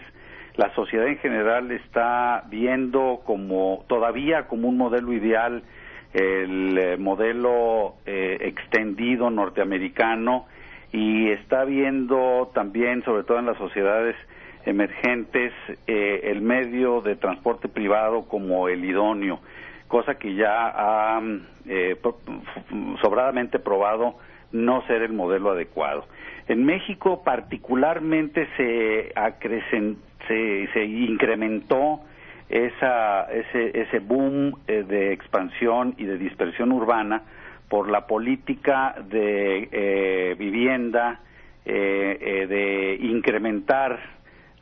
la 0.56 0.74
sociedad 0.74 1.06
en 1.06 1.18
general 1.18 1.70
está 1.70 2.44
viendo 2.50 3.20
como 3.24 3.84
todavía 3.86 4.48
como 4.48 4.68
un 4.68 4.76
modelo 4.76 5.12
ideal 5.12 5.62
el 6.14 6.78
eh, 6.78 6.96
modelo 6.96 7.96
eh, 8.06 8.38
extendido 8.40 9.30
norteamericano 9.30 10.46
y 10.92 11.30
está 11.30 11.64
viendo 11.64 12.52
también, 12.54 13.02
sobre 13.02 13.24
todo 13.24 13.40
en 13.40 13.46
las 13.46 13.58
sociedades 13.58 14.14
emergentes, 14.66 15.52
eh, 15.86 16.20
el 16.24 16.40
medio 16.40 17.00
de 17.00 17.16
transporte 17.16 17.68
privado 17.68 18.26
como 18.28 18.68
el 18.68 18.84
idóneo, 18.84 19.40
cosa 19.88 20.16
que 20.16 20.34
ya 20.34 20.72
ha 20.74 21.20
sobradamente 23.00 23.58
probado 23.58 24.16
no 24.52 24.86
ser 24.86 25.02
el 25.02 25.12
modelo 25.12 25.50
adecuado. 25.50 26.06
En 26.46 26.64
México 26.64 27.22
particularmente 27.24 28.46
se, 28.56 29.12
se, 30.28 30.68
se 30.72 30.84
incrementó 30.84 32.00
esa, 32.48 33.24
ese, 33.24 33.80
ese 33.80 33.98
boom 33.98 34.54
eh, 34.66 34.84
de 34.86 35.12
expansión 35.12 35.94
y 35.98 36.04
de 36.04 36.18
dispersión 36.18 36.72
urbana 36.72 37.22
por 37.68 37.90
la 37.90 38.06
política 38.06 38.94
de 39.08 39.68
eh, 39.72 40.36
vivienda, 40.38 41.20
eh, 41.64 42.46
de 42.48 43.06
incrementar 43.06 43.98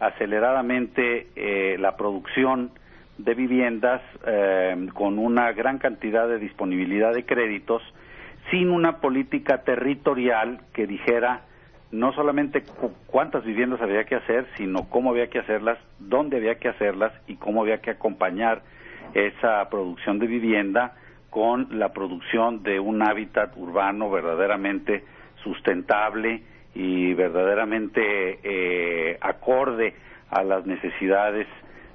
aceleradamente 0.06 1.76
la 1.78 1.96
producción 1.96 2.70
de 3.18 3.34
viviendas 3.34 4.02
con 4.94 5.18
una 5.18 5.52
gran 5.52 5.78
cantidad 5.78 6.28
de 6.28 6.38
disponibilidad 6.38 7.12
de 7.12 7.24
créditos, 7.24 7.82
sin 8.50 8.70
una 8.70 8.98
política 9.00 9.62
territorial 9.62 10.60
que 10.72 10.86
dijera 10.86 11.42
no 11.92 12.12
solamente 12.14 12.64
cuántas 13.06 13.44
viviendas 13.44 13.80
había 13.80 14.04
que 14.04 14.16
hacer, 14.16 14.46
sino 14.56 14.88
cómo 14.88 15.10
había 15.10 15.28
que 15.28 15.38
hacerlas, 15.38 15.78
dónde 15.98 16.38
había 16.38 16.56
que 16.56 16.68
hacerlas 16.68 17.12
y 17.26 17.36
cómo 17.36 17.60
había 17.62 17.82
que 17.82 17.90
acompañar 17.90 18.62
esa 19.14 19.68
producción 19.68 20.18
de 20.18 20.26
vivienda 20.26 20.94
con 21.28 21.78
la 21.78 21.92
producción 21.92 22.62
de 22.62 22.80
un 22.80 23.02
hábitat 23.02 23.56
urbano 23.56 24.10
verdaderamente 24.10 25.04
sustentable 25.42 26.42
y 26.74 27.14
verdaderamente 27.14 28.38
eh, 28.42 29.18
acorde 29.20 29.94
a 30.30 30.42
las 30.42 30.66
necesidades 30.66 31.46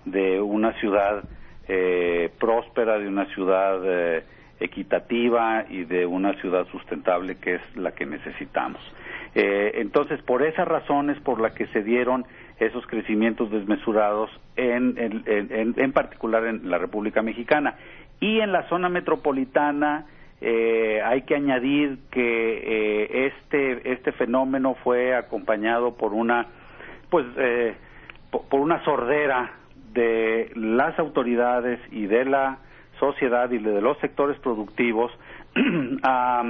de 0.06 0.40
una 0.40 0.74
ciudad 0.74 1.24
eh, 1.68 2.30
próspera, 2.40 2.98
de 2.98 3.08
una 3.08 3.26
ciudad 3.34 3.82
eh, 3.84 4.24
equitativa 4.60 5.66
y 5.70 5.84
de 5.84 6.06
una 6.06 6.34
ciudad 6.40 6.66
sustentable 6.68 7.36
que 7.38 7.56
es 7.56 7.76
la 7.76 7.92
que 7.92 8.06
necesitamos. 8.06 8.82
Eh, 9.36 9.74
entonces, 9.82 10.22
por 10.24 10.44
esas 10.44 10.68
razones 10.68 11.20
por 11.20 11.42
las 11.42 11.54
que 11.54 11.68
se 11.68 11.84
dieron 11.84 12.26
esos 12.60 12.88
crecimientos 12.88 13.52
desmesurados 13.52 14.32
en, 14.56 14.96
en, 15.28 15.92
particular 15.92 16.46
en 16.46 16.70
la 16.70 16.80
República 16.80 17.22
Mexicana. 17.22 17.76
Y 18.20 18.40
en 18.40 18.52
la 18.52 18.68
zona 18.68 18.90
metropolitana 18.90 20.06
eh, 20.42 21.02
hay 21.04 21.24
que 21.24 21.36
añadir 21.36 21.98
que 22.12 22.22
eh, 22.22 23.28
este, 23.28 23.92
este 23.92 24.12
fenómeno 24.14 24.76
fue 24.84 25.16
acompañado 25.16 25.96
por 25.96 26.14
una, 26.14 26.48
pues, 27.10 27.26
por 28.30 28.60
una 28.60 28.84
sordera 28.84 29.52
de 29.94 30.52
las 30.56 30.98
autoridades 31.00 31.80
y 31.92 32.06
de 32.06 32.26
la 32.26 32.60
sociedad 33.00 33.50
y 33.52 33.58
de 33.58 33.82
los 33.82 33.98
sectores 34.00 34.38
productivos 34.40 35.12
a 36.04 36.44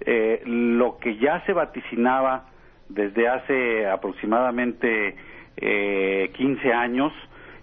eh, 0.00 0.42
lo 0.44 0.98
que 0.98 1.16
ya 1.16 1.42
se 1.46 1.52
vaticinaba 1.52 2.46
desde 2.88 3.28
hace 3.28 3.86
aproximadamente 3.86 5.16
eh, 5.56 6.30
15 6.34 6.72
años, 6.72 7.12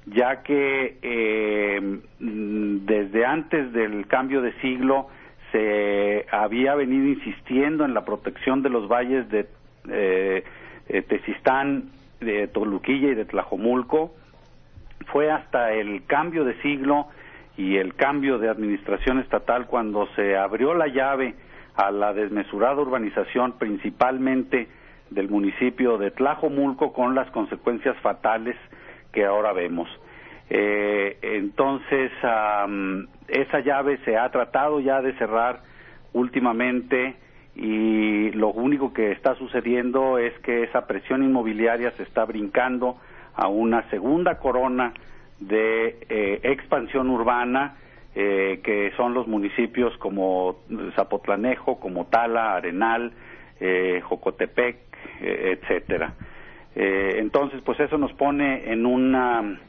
ya 0.08 0.42
que 0.42 0.98
eh, 1.02 2.00
desde 2.20 3.26
antes 3.26 3.72
del 3.74 4.08
cambio 4.08 4.42
de 4.42 4.54
siglo 4.62 5.08
se 5.52 6.26
había 6.32 6.76
venido 6.76 7.08
insistiendo 7.08 7.86
en 7.86 7.94
la 7.94 8.06
protección 8.06 8.62
de 8.62 8.70
los 8.70 8.88
valles 8.88 9.30
de 9.30 9.48
eh, 9.90 10.44
Tezistán, 11.08 11.92
de 12.20 12.48
Toluquilla 12.48 13.10
y 13.10 13.16
de 13.16 13.26
Tlajomulco. 13.26 14.14
Fue 15.08 15.32
hasta 15.32 15.74
el 15.74 16.06
cambio 16.06 16.46
de 16.46 16.62
siglo 16.62 17.08
y 17.58 17.78
el 17.78 17.96
cambio 17.96 18.38
de 18.38 18.50
administración 18.50 19.20
estatal 19.20 19.68
cuando 19.68 20.08
se 20.16 20.38
abrió 20.38 20.74
la 20.74 20.88
llave 20.88 21.36
a 21.76 21.92
la 21.92 22.14
desmesurada 22.14 22.76
urbanización 22.76 23.54
principalmente 23.58 24.68
del 25.10 25.30
municipio 25.30 25.98
de 25.98 26.12
Tlajomulco 26.12 26.94
con 26.94 27.16
las 27.16 27.30
consecuencias 27.32 27.98
fatales 27.98 28.56
que 29.12 29.26
ahora 29.26 29.52
vemos. 29.52 29.90
Eh, 30.50 31.18
entonces, 31.22 32.12
esa 33.32 33.60
llave 33.60 33.98
se 34.06 34.18
ha 34.18 34.30
tratado 34.30 34.80
ya 34.80 35.02
de 35.02 35.14
cerrar 35.14 35.62
últimamente 36.14 37.16
y 37.56 38.32
lo 38.32 38.50
único 38.50 38.94
que 38.94 39.12
está 39.12 39.36
sucediendo 39.36 40.18
es 40.18 40.38
que 40.40 40.64
esa 40.64 40.88
presión 40.88 41.24
inmobiliaria 41.24 41.92
se 41.98 42.04
está 42.04 42.26
brincando 42.26 42.98
a 43.34 43.48
una 43.48 43.90
segunda 43.90 44.38
corona 44.38 44.94
de 45.40 45.98
eh, 46.10 46.40
expansión 46.44 47.10
urbana 47.10 47.76
eh, 48.14 48.60
que 48.62 48.92
son 48.98 49.14
los 49.14 49.26
municipios 49.26 49.96
como 49.98 50.58
Zapotlanejo, 50.98 51.80
como 51.80 52.08
Tala, 52.08 52.56
Arenal, 52.58 53.14
eh, 53.58 54.02
Jocotepec, 54.04 54.76
eh, 55.22 55.58
etcétera. 55.58 56.14
entonces, 56.76 57.62
pues 57.64 57.80
eso 57.80 57.98
nos 57.98 58.12
pone 58.14 58.70
en 58.70 58.86
una, 58.86 59.60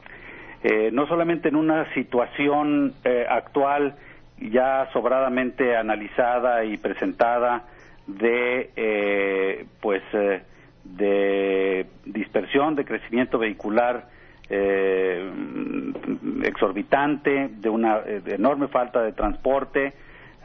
no 0.91 1.07
solamente 1.07 1.49
en 1.49 1.55
una 1.55 1.93
situación 1.93 2.93
actual 3.29 3.95
ya 4.39 4.89
sobradamente 4.93 5.75
analizada 5.75 6.63
y 6.63 6.77
presentada 6.77 7.63
de, 8.07 9.65
pues, 9.81 10.01
de 10.83 11.85
dispersión, 12.05 12.75
de 12.75 12.85
crecimiento 12.85 13.37
vehicular 13.37 14.07
eh, 14.49 15.31
exorbitante, 16.43 17.49
de 17.49 17.69
una 17.69 18.01
enorme 18.27 18.67
falta 18.67 19.01
de 19.01 19.13
transporte, 19.13 19.93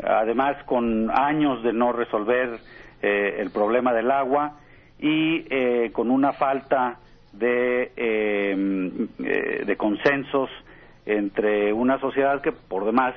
además 0.02 0.56
con 0.64 1.10
años 1.10 1.62
de 1.62 1.72
no 1.72 1.92
resolver 1.92 2.60
eh, 3.02 3.36
el 3.38 3.50
problema 3.50 3.92
del 3.92 4.10
agua 4.10 4.58
y 4.98 5.44
eh, 5.50 5.90
con 5.92 6.10
una 6.10 6.32
falta 6.32 6.98
de, 7.32 7.92
eh, 7.96 9.64
de 9.66 9.76
consensos 9.76 10.50
entre 11.06 11.72
una 11.72 11.98
sociedad 12.00 12.40
que 12.42 12.52
por 12.52 12.84
demás 12.84 13.14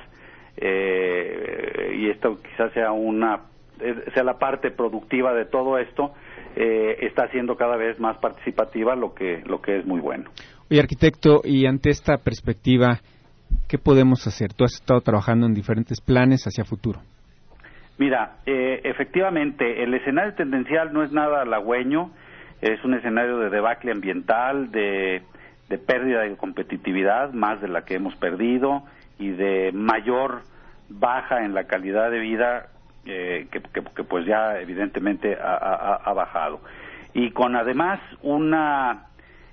y 0.54 2.10
esto 2.10 2.38
quizás 2.42 2.72
sea 2.74 2.92
una 2.92 3.40
sea 4.12 4.22
la 4.22 4.38
parte 4.38 4.70
productiva 4.70 5.32
de 5.34 5.46
todo 5.46 5.78
esto 5.78 6.12
está 6.54 7.28
siendo 7.28 7.56
cada 7.56 7.76
vez 7.76 7.98
más 7.98 8.18
participativa 8.18 8.94
lo 8.94 9.14
que 9.14 9.42
lo 9.46 9.62
que 9.62 9.78
es 9.78 9.86
muy 9.86 10.00
bueno 10.00 10.30
Oye, 10.72 10.80
arquitecto, 10.80 11.42
y 11.44 11.66
ante 11.66 11.90
esta 11.90 12.16
perspectiva, 12.16 13.00
¿qué 13.68 13.76
podemos 13.76 14.26
hacer? 14.26 14.54
Tú 14.54 14.64
has 14.64 14.72
estado 14.72 15.02
trabajando 15.02 15.44
en 15.44 15.52
diferentes 15.52 16.00
planes 16.00 16.46
hacia 16.46 16.64
futuro. 16.64 17.00
Mira, 17.98 18.38
eh, 18.46 18.80
efectivamente, 18.84 19.82
el 19.82 19.92
escenario 19.92 20.32
tendencial 20.32 20.94
no 20.94 21.02
es 21.02 21.12
nada 21.12 21.42
halagüeño, 21.42 22.10
es 22.62 22.82
un 22.84 22.94
escenario 22.94 23.38
de 23.38 23.50
debacle 23.50 23.92
ambiental, 23.92 24.70
de, 24.70 25.22
pérdida 25.86 26.20
de 26.20 26.36
competitividad, 26.36 27.32
más 27.32 27.60
de 27.60 27.68
la 27.68 27.84
que 27.84 27.94
hemos 27.94 28.14
perdido, 28.16 28.84
y 29.18 29.30
de 29.30 29.72
mayor 29.72 30.42
baja 30.88 31.44
en 31.44 31.54
la 31.54 31.64
calidad 31.64 32.10
de 32.10 32.18
vida 32.18 32.68
eh, 33.04 33.46
que, 33.50 33.60
pues 34.04 34.26
ya 34.26 34.58
evidentemente 34.60 35.36
ha, 35.40 36.12
bajado. 36.14 36.60
Y 37.14 37.30
con 37.32 37.56
además 37.56 38.00
una, 38.22 39.06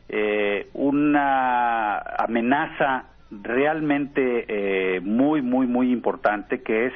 eh, 0.08 0.70
una 0.74 1.98
amenaza 1.98 3.06
realmente 3.32 5.02
muy, 5.02 5.42
muy, 5.42 5.68
muy 5.68 5.92
importante 5.92 6.62
que 6.62 6.88
es 6.88 6.94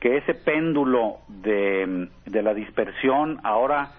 que 0.00 0.18
ese 0.18 0.34
péndulo 0.34 1.18
de, 1.28 2.08
la 2.26 2.54
dispersión 2.54 3.40
ahora 3.42 3.90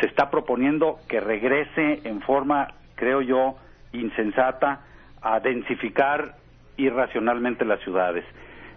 se 0.00 0.06
está 0.06 0.30
proponiendo 0.30 0.98
que 1.08 1.20
regrese 1.20 2.00
en 2.04 2.20
forma, 2.22 2.68
creo 2.94 3.20
yo, 3.20 3.56
insensata 3.92 4.80
a 5.20 5.40
densificar 5.40 6.36
irracionalmente 6.76 7.64
las 7.64 7.80
ciudades. 7.80 8.24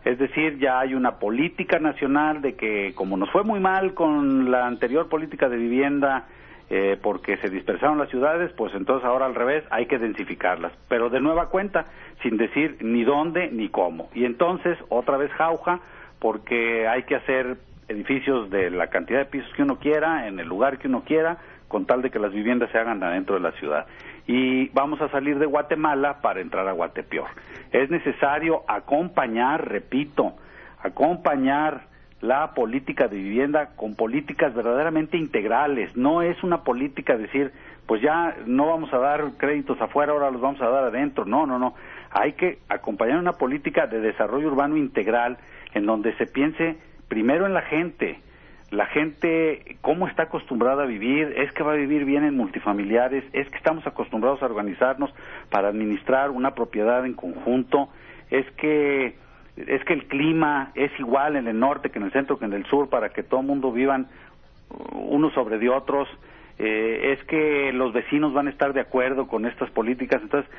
Es 0.03 0.19
decir, 0.19 0.59
ya 0.59 0.79
hay 0.79 0.93
una 0.93 1.17
política 1.17 1.79
nacional 1.79 2.41
de 2.41 2.55
que 2.55 2.93
como 2.93 3.17
nos 3.17 3.29
fue 3.31 3.43
muy 3.43 3.59
mal 3.59 3.93
con 3.93 4.51
la 4.51 4.67
anterior 4.67 5.09
política 5.09 5.49
de 5.49 5.57
vivienda, 5.57 6.25
eh, 6.69 6.97
porque 7.01 7.37
se 7.37 7.49
dispersaron 7.49 7.99
las 7.99 8.09
ciudades, 8.09 8.51
pues 8.53 8.73
entonces 8.73 9.05
ahora 9.05 9.27
al 9.27 9.35
revés 9.35 9.63
hay 9.69 9.85
que 9.85 9.99
densificarlas, 9.99 10.71
pero 10.89 11.11
de 11.11 11.19
nueva 11.19 11.49
cuenta, 11.49 11.85
sin 12.23 12.37
decir 12.37 12.77
ni 12.81 13.03
dónde 13.03 13.49
ni 13.51 13.69
cómo. 13.69 14.09
Y 14.15 14.25
entonces 14.25 14.77
otra 14.89 15.17
vez 15.17 15.31
jauja 15.33 15.79
porque 16.19 16.87
hay 16.87 17.03
que 17.03 17.15
hacer 17.15 17.57
edificios 17.87 18.49
de 18.49 18.69
la 18.71 18.87
cantidad 18.87 19.19
de 19.19 19.25
pisos 19.25 19.51
que 19.55 19.63
uno 19.63 19.77
quiera, 19.79 20.27
en 20.27 20.39
el 20.39 20.47
lugar 20.47 20.77
que 20.77 20.87
uno 20.87 21.03
quiera, 21.03 21.37
con 21.67 21.85
tal 21.85 22.01
de 22.01 22.09
que 22.09 22.19
las 22.19 22.31
viviendas 22.31 22.71
se 22.71 22.77
hagan 22.77 23.03
adentro 23.03 23.35
de 23.35 23.41
la 23.41 23.51
ciudad. 23.53 23.85
Y 24.27 24.69
vamos 24.69 25.01
a 25.01 25.09
salir 25.09 25.37
de 25.39 25.45
Guatemala 25.45 26.21
para 26.21 26.41
entrar 26.41 26.67
a 26.67 26.71
Guatepeor. 26.71 27.27
Es 27.71 27.89
necesario 27.89 28.63
acompañar, 28.67 29.67
repito, 29.67 30.33
acompañar 30.81 31.81
la 32.21 32.53
política 32.53 33.07
de 33.07 33.17
vivienda 33.17 33.71
con 33.75 33.95
políticas 33.95 34.53
verdaderamente 34.53 35.17
integrales. 35.17 35.95
No 35.95 36.21
es 36.21 36.41
una 36.43 36.63
política 36.63 37.17
decir, 37.17 37.51
pues 37.85 38.01
ya 38.01 38.35
no 38.45 38.67
vamos 38.67 38.91
a 38.93 38.97
dar 38.97 39.31
créditos 39.37 39.79
afuera, 39.79 40.13
ahora 40.13 40.31
los 40.31 40.41
vamos 40.41 40.61
a 40.61 40.69
dar 40.69 40.85
adentro. 40.85 41.25
No, 41.25 41.45
no, 41.45 41.59
no. 41.59 41.75
Hay 42.11 42.33
que 42.33 42.59
acompañar 42.69 43.19
una 43.19 43.33
política 43.33 43.85
de 43.87 43.99
desarrollo 43.99 44.47
urbano 44.47 44.77
integral 44.77 45.37
en 45.73 45.85
donde 45.85 46.15
se 46.15 46.25
piense 46.25 46.77
primero 47.07 47.45
en 47.45 47.53
la 47.53 47.61
gente, 47.61 48.19
la 48.71 48.85
gente 48.87 49.77
cómo 49.81 50.07
está 50.07 50.23
acostumbrada 50.23 50.83
a 50.83 50.85
vivir, 50.85 51.33
es 51.37 51.51
que 51.53 51.63
va 51.63 51.73
a 51.73 51.75
vivir 51.75 52.05
bien 52.05 52.23
en 52.23 52.35
multifamiliares, 52.35 53.23
es 53.33 53.47
que 53.49 53.57
estamos 53.57 53.85
acostumbrados 53.85 54.41
a 54.41 54.45
organizarnos 54.45 55.13
para 55.49 55.69
administrar 55.69 56.31
una 56.31 56.55
propiedad 56.55 57.05
en 57.05 57.13
conjunto, 57.13 57.89
es 58.29 58.49
que 58.51 59.15
es 59.55 59.85
que 59.85 59.93
el 59.93 60.05
clima 60.07 60.71
es 60.75 60.91
igual 60.99 61.37
en 61.37 61.47
el 61.47 61.57
norte 61.57 61.89
que 61.89 61.97
en 61.97 62.05
el 62.05 62.11
centro 62.11 62.37
que 62.37 62.43
en 62.43 62.51
el 62.51 62.65
sur 62.65 62.89
para 62.89 63.09
que 63.09 63.23
todo 63.23 63.39
el 63.39 63.45
mundo 63.45 63.71
vivan 63.71 64.07
unos 64.91 65.33
sobre 65.33 65.57
de 65.59 65.69
otros, 65.69 66.09
eh, 66.57 67.15
es 67.17 67.23
que 67.25 67.71
los 67.71 67.93
vecinos 67.93 68.33
van 68.33 68.47
a 68.47 68.49
estar 68.49 68.73
de 68.73 68.81
acuerdo 68.81 69.27
con 69.27 69.45
estas 69.45 69.69
políticas, 69.69 70.21
entonces 70.21 70.51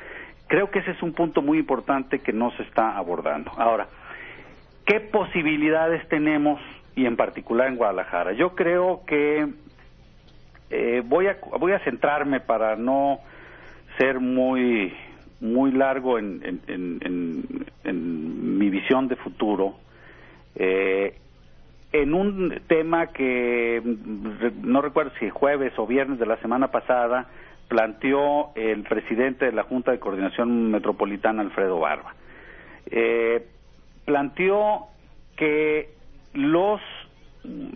creo 0.47 0.71
que 0.71 0.79
ese 0.79 0.91
es 0.91 1.03
un 1.03 1.13
punto 1.13 1.41
muy 1.41 1.59
importante 1.59 2.19
que 2.19 2.33
no 2.33 2.51
se 2.51 2.63
está 2.63 2.97
abordando. 2.97 3.51
Ahora, 3.57 3.87
¿Qué 4.87 5.01
posibilidades 5.01 6.07
tenemos 6.07 6.61
y 6.95 7.05
en 7.05 7.17
particular 7.17 7.67
en 7.67 7.75
Guadalajara? 7.75 8.31
Yo 8.31 8.55
creo 8.55 9.01
que 9.05 9.45
eh, 10.69 11.03
voy 11.05 11.27
a 11.27 11.35
voy 11.59 11.73
a 11.73 11.79
centrarme 11.79 12.39
para 12.39 12.77
no 12.77 13.19
ser 13.97 14.21
muy 14.21 14.93
muy 15.41 15.71
largo 15.73 16.17
en, 16.17 16.39
mi 17.83 18.69
visión 18.69 19.09
de 19.09 19.17
futuro 19.17 19.75
eh, 20.55 21.17
en 21.91 22.13
un 22.13 22.61
tema 22.67 23.07
que 23.07 23.81
no 24.63 24.81
recuerdo 24.81 25.11
si 25.19 25.29
jueves 25.29 25.73
o 25.77 25.85
viernes 25.85 26.17
de 26.17 26.25
la 26.25 26.37
semana 26.37 26.71
pasada 26.71 27.27
planteó 27.67 28.51
el 28.55 28.83
presidente 28.83 29.47
de 29.47 29.51
la 29.51 29.63
Junta 29.63 29.91
de 29.91 29.99
Coordinación 29.99 30.71
Metropolitana 30.71 31.41
Alfredo 31.41 31.77
Barba. 31.77 32.15
Eh, 32.89 33.45
planteó 34.07 34.87
que 35.35 35.89
los 36.33 36.79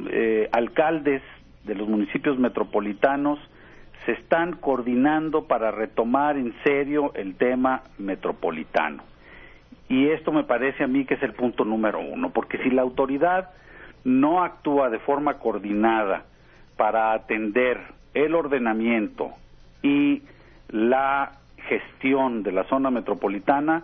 eh, 0.09 0.47
alcaldes 0.53 1.21
de 1.65 1.75
los 1.75 1.89
municipios 1.89 2.39
metropolitanos 2.39 3.37
se 4.05 4.13
están 4.13 4.53
coordinando 4.53 5.43
para 5.43 5.71
retomar 5.71 6.37
en 6.37 6.55
serio 6.63 7.11
el 7.15 7.35
tema 7.35 7.83
metropolitano. 7.97 9.03
Y 9.89 10.07
esto 10.07 10.31
me 10.31 10.45
parece 10.45 10.85
a 10.85 10.87
mí 10.87 11.03
que 11.03 11.15
es 11.15 11.23
el 11.23 11.33
punto 11.33 11.65
número 11.65 11.99
uno, 11.99 12.29
porque 12.29 12.59
si 12.59 12.69
la 12.69 12.81
autoridad 12.81 13.49
no 14.05 14.41
actúa 14.41 14.89
de 14.89 14.99
forma 14.99 15.33
coordinada 15.33 16.23
para 16.77 17.11
atender 17.11 17.77
el 18.13 18.35
ordenamiento 18.35 19.31
y 19.83 20.21
la 20.69 21.33
gestión 21.67 22.41
de 22.41 22.53
la 22.53 22.63
zona 22.69 22.89
metropolitana, 22.89 23.83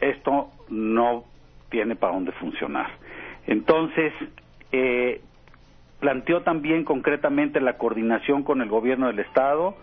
esto 0.00 0.48
no 0.70 1.24
tiene 1.70 1.96
para 1.96 2.14
dónde 2.14 2.32
funcionar. 2.32 2.90
Entonces, 3.46 4.12
eh, 4.72 5.20
planteó 5.98 6.42
también 6.42 6.84
concretamente 6.84 7.60
la 7.60 7.78
coordinación 7.78 8.42
con 8.42 8.60
el 8.60 8.68
gobierno 8.68 9.06
del 9.06 9.20
Estado, 9.20 9.76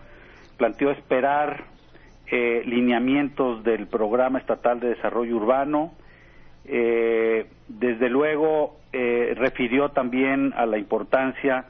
planteó 0.56 0.90
esperar 0.90 1.64
eh, 2.30 2.62
lineamientos 2.66 3.64
del 3.64 3.86
Programa 3.86 4.38
Estatal 4.38 4.80
de 4.80 4.90
Desarrollo 4.90 5.36
Urbano, 5.36 5.92
eh, 6.64 7.46
desde 7.68 8.08
luego 8.08 8.76
refirió 8.90 9.90
también 9.90 10.54
a 10.56 10.64
la 10.64 10.78
importancia 10.78 11.66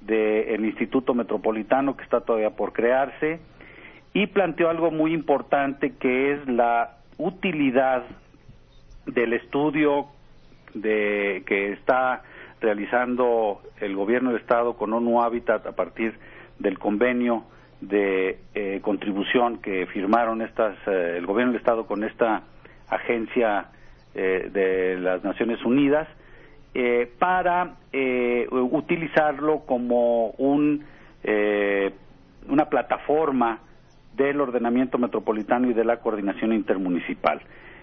del 0.00 0.64
Instituto 0.64 1.12
Metropolitano 1.12 1.96
que 1.96 2.02
está 2.02 2.22
todavía 2.22 2.50
por 2.50 2.72
crearse 2.72 3.40
y 4.14 4.26
planteó 4.26 4.70
algo 4.70 4.90
muy 4.90 5.12
importante 5.12 5.92
que 5.98 6.32
es 6.32 6.48
la 6.48 6.96
utilidad 7.18 8.04
del 9.06 9.32
estudio 9.32 10.06
de, 10.74 11.42
que 11.46 11.72
está 11.72 12.22
realizando 12.60 13.60
el 13.80 13.96
gobierno 13.96 14.30
del 14.30 14.40
Estado 14.40 14.76
con 14.76 14.92
ONU 14.92 15.22
Habitat 15.22 15.66
a 15.66 15.72
partir 15.72 16.14
del 16.58 16.78
convenio 16.78 17.44
de 17.80 18.38
eh, 18.54 18.78
contribución 18.80 19.58
que 19.58 19.86
firmaron 19.86 20.40
estas, 20.40 20.76
eh, 20.86 21.16
el 21.18 21.26
gobierno 21.26 21.52
del 21.52 21.60
Estado 21.60 21.86
con 21.86 22.04
esta 22.04 22.42
agencia 22.88 23.66
eh, 24.14 24.48
de 24.52 24.98
las 25.00 25.24
Naciones 25.24 25.62
Unidas 25.64 26.08
para 27.18 27.74
utilizarlo 28.50 29.60
como 29.66 30.28
un, 30.38 30.86
una 32.48 32.64
plataforma 32.70 33.58
del 34.16 34.40
ordenamiento 34.40 34.98
metropolitano 34.98 35.70
y 35.70 35.74
de 35.74 35.84
la 35.84 35.98
coordinación 35.98 36.52
intermunicipal. 36.52 37.40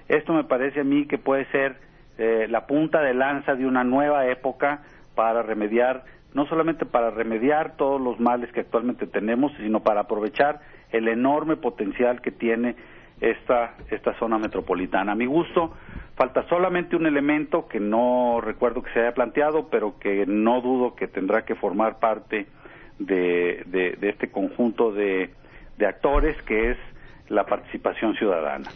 Esto 0.07 0.33
me 0.33 0.43
parece 0.43 0.81
a 0.81 0.83
mí 0.83 1.05
que 1.05 1.17
puede 1.17 1.45
ser 1.45 1.77
eh, 2.17 2.47
la 2.49 2.67
punta 2.67 3.01
de 3.01 3.13
lanza 3.13 3.55
de 3.55 3.65
una 3.65 3.83
nueva 3.83 4.27
época 4.27 4.81
para 5.15 5.41
remediar, 5.43 6.03
no 6.33 6.45
solamente 6.47 6.85
para 6.85 7.11
remediar 7.11 7.77
todos 7.77 8.01
los 8.01 8.19
males 8.19 8.51
que 8.51 8.61
actualmente 8.61 9.07
tenemos, 9.07 9.51
sino 9.57 9.81
para 9.81 10.01
aprovechar 10.01 10.61
el 10.91 11.07
enorme 11.07 11.57
potencial 11.57 12.21
que 12.21 12.31
tiene 12.31 12.75
esta, 13.21 13.75
esta 13.89 14.17
zona 14.17 14.37
metropolitana. 14.37 15.11
A 15.11 15.15
mi 15.15 15.25
gusto, 15.25 15.73
falta 16.15 16.47
solamente 16.47 16.95
un 16.95 17.05
elemento 17.05 17.67
que 17.67 17.79
no 17.79 18.41
recuerdo 18.41 18.81
que 18.81 18.91
se 18.93 19.01
haya 19.01 19.13
planteado, 19.13 19.69
pero 19.69 19.99
que 19.99 20.25
no 20.25 20.61
dudo 20.61 20.95
que 20.95 21.07
tendrá 21.07 21.45
que 21.45 21.55
formar 21.55 21.99
parte 21.99 22.47
de, 22.97 23.63
de 23.67 24.09
este 24.09 24.29
conjunto 24.29 24.91
de, 24.91 25.29
de 25.79 25.87
actores, 25.87 26.39
que 26.43 26.71
es 26.71 26.77
la 27.29 27.45
participación 27.45 28.13
ciudadana. 28.15 28.69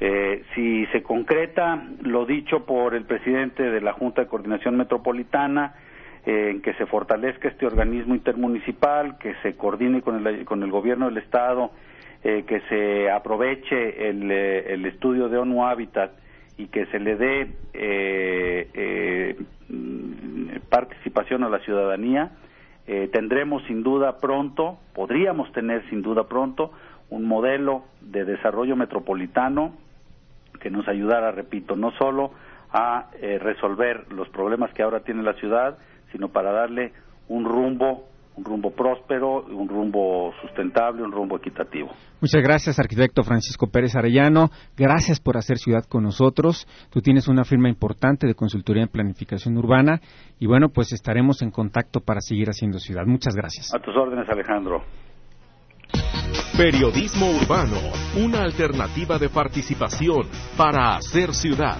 Eh, 0.00 0.44
si 0.54 0.86
se 0.86 1.02
concreta 1.02 1.82
lo 2.02 2.24
dicho 2.26 2.64
por 2.64 2.94
el 2.94 3.04
presidente 3.04 3.62
de 3.62 3.80
la 3.80 3.92
Junta 3.92 4.22
de 4.22 4.28
Coordinación 4.28 4.76
Metropolitana, 4.76 5.74
eh, 6.24 6.50
en 6.50 6.62
que 6.62 6.74
se 6.74 6.86
fortalezca 6.86 7.48
este 7.48 7.66
organismo 7.66 8.14
intermunicipal, 8.14 9.18
que 9.18 9.34
se 9.42 9.56
coordine 9.56 10.00
con 10.00 10.26
el, 10.26 10.44
con 10.44 10.62
el 10.62 10.70
gobierno 10.70 11.06
del 11.06 11.18
Estado, 11.18 11.72
eh, 12.22 12.44
que 12.46 12.60
se 12.68 13.10
aproveche 13.10 14.08
el, 14.08 14.30
el, 14.30 14.86
estudio 14.86 15.28
de 15.28 15.38
ONU 15.38 15.66
Habitat 15.66 16.12
y 16.56 16.68
que 16.68 16.86
se 16.86 16.98
le 17.00 17.16
dé 17.16 17.48
participación 20.70 21.42
a 21.42 21.48
la 21.48 21.58
ciudadanía, 21.58 22.30
tendremos 22.86 23.62
sin 23.64 23.82
duda 23.82 24.18
pronto, 24.18 24.78
podríamos 24.94 25.50
tener 25.52 25.88
sin 25.88 26.02
duda 26.02 26.24
pronto, 26.24 26.70
un 27.10 27.26
modelo 27.26 27.84
de 28.00 28.24
desarrollo 28.24 28.76
metropolitano 28.76 29.72
que 30.60 30.70
nos 30.70 30.86
ayudara, 30.88 31.30
repito, 31.30 31.76
no 31.76 31.92
solo 31.92 32.32
a 32.72 33.10
eh, 33.20 33.38
resolver 33.38 34.10
los 34.12 34.28
problemas 34.30 34.72
que 34.72 34.82
ahora 34.82 35.00
tiene 35.00 35.22
la 35.22 35.34
ciudad, 35.34 35.78
sino 36.10 36.28
para 36.28 36.52
darle 36.52 36.92
un 37.28 37.44
rumbo 37.44 38.04
un 38.36 38.44
rumbo 38.44 38.70
próspero, 38.70 39.44
un 39.44 39.68
rumbo 39.68 40.32
sustentable, 40.40 41.02
un 41.02 41.12
rumbo 41.12 41.36
equitativo. 41.36 41.90
Muchas 42.20 42.42
gracias, 42.42 42.78
arquitecto 42.78 43.22
Francisco 43.22 43.68
Pérez 43.68 43.94
Arellano. 43.94 44.50
Gracias 44.76 45.20
por 45.20 45.36
hacer 45.36 45.58
ciudad 45.58 45.84
con 45.88 46.02
nosotros. 46.02 46.66
Tú 46.90 47.00
tienes 47.00 47.28
una 47.28 47.44
firma 47.44 47.68
importante 47.68 48.26
de 48.26 48.34
consultoría 48.34 48.82
en 48.82 48.88
planificación 48.88 49.56
urbana 49.56 50.00
y 50.40 50.46
bueno, 50.46 50.68
pues 50.68 50.92
estaremos 50.92 51.42
en 51.42 51.50
contacto 51.50 52.00
para 52.00 52.20
seguir 52.20 52.48
haciendo 52.48 52.78
ciudad. 52.78 53.04
Muchas 53.06 53.34
gracias. 53.34 53.72
A 53.74 53.78
tus 53.78 53.94
órdenes, 53.96 54.28
Alejandro. 54.28 54.82
Periodismo 56.56 57.30
urbano, 57.30 57.78
una 58.24 58.42
alternativa 58.42 59.18
de 59.18 59.28
participación 59.28 60.28
para 60.56 60.96
hacer 60.96 61.34
ciudad. 61.34 61.78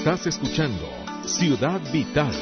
Estás 0.00 0.26
escuchando 0.26 0.88
Ciudad 1.26 1.78
Vital, 1.92 2.32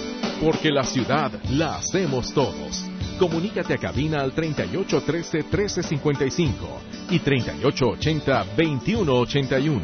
porque 0.40 0.70
la 0.70 0.84
ciudad 0.84 1.32
la 1.50 1.78
hacemos 1.78 2.32
todos. 2.32 2.84
Comunícate 3.18 3.74
a 3.74 3.78
cabina 3.78 4.20
al 4.20 4.32
3813-1355 4.32 6.52
y 7.10 7.18
3880-2181. 7.18 9.82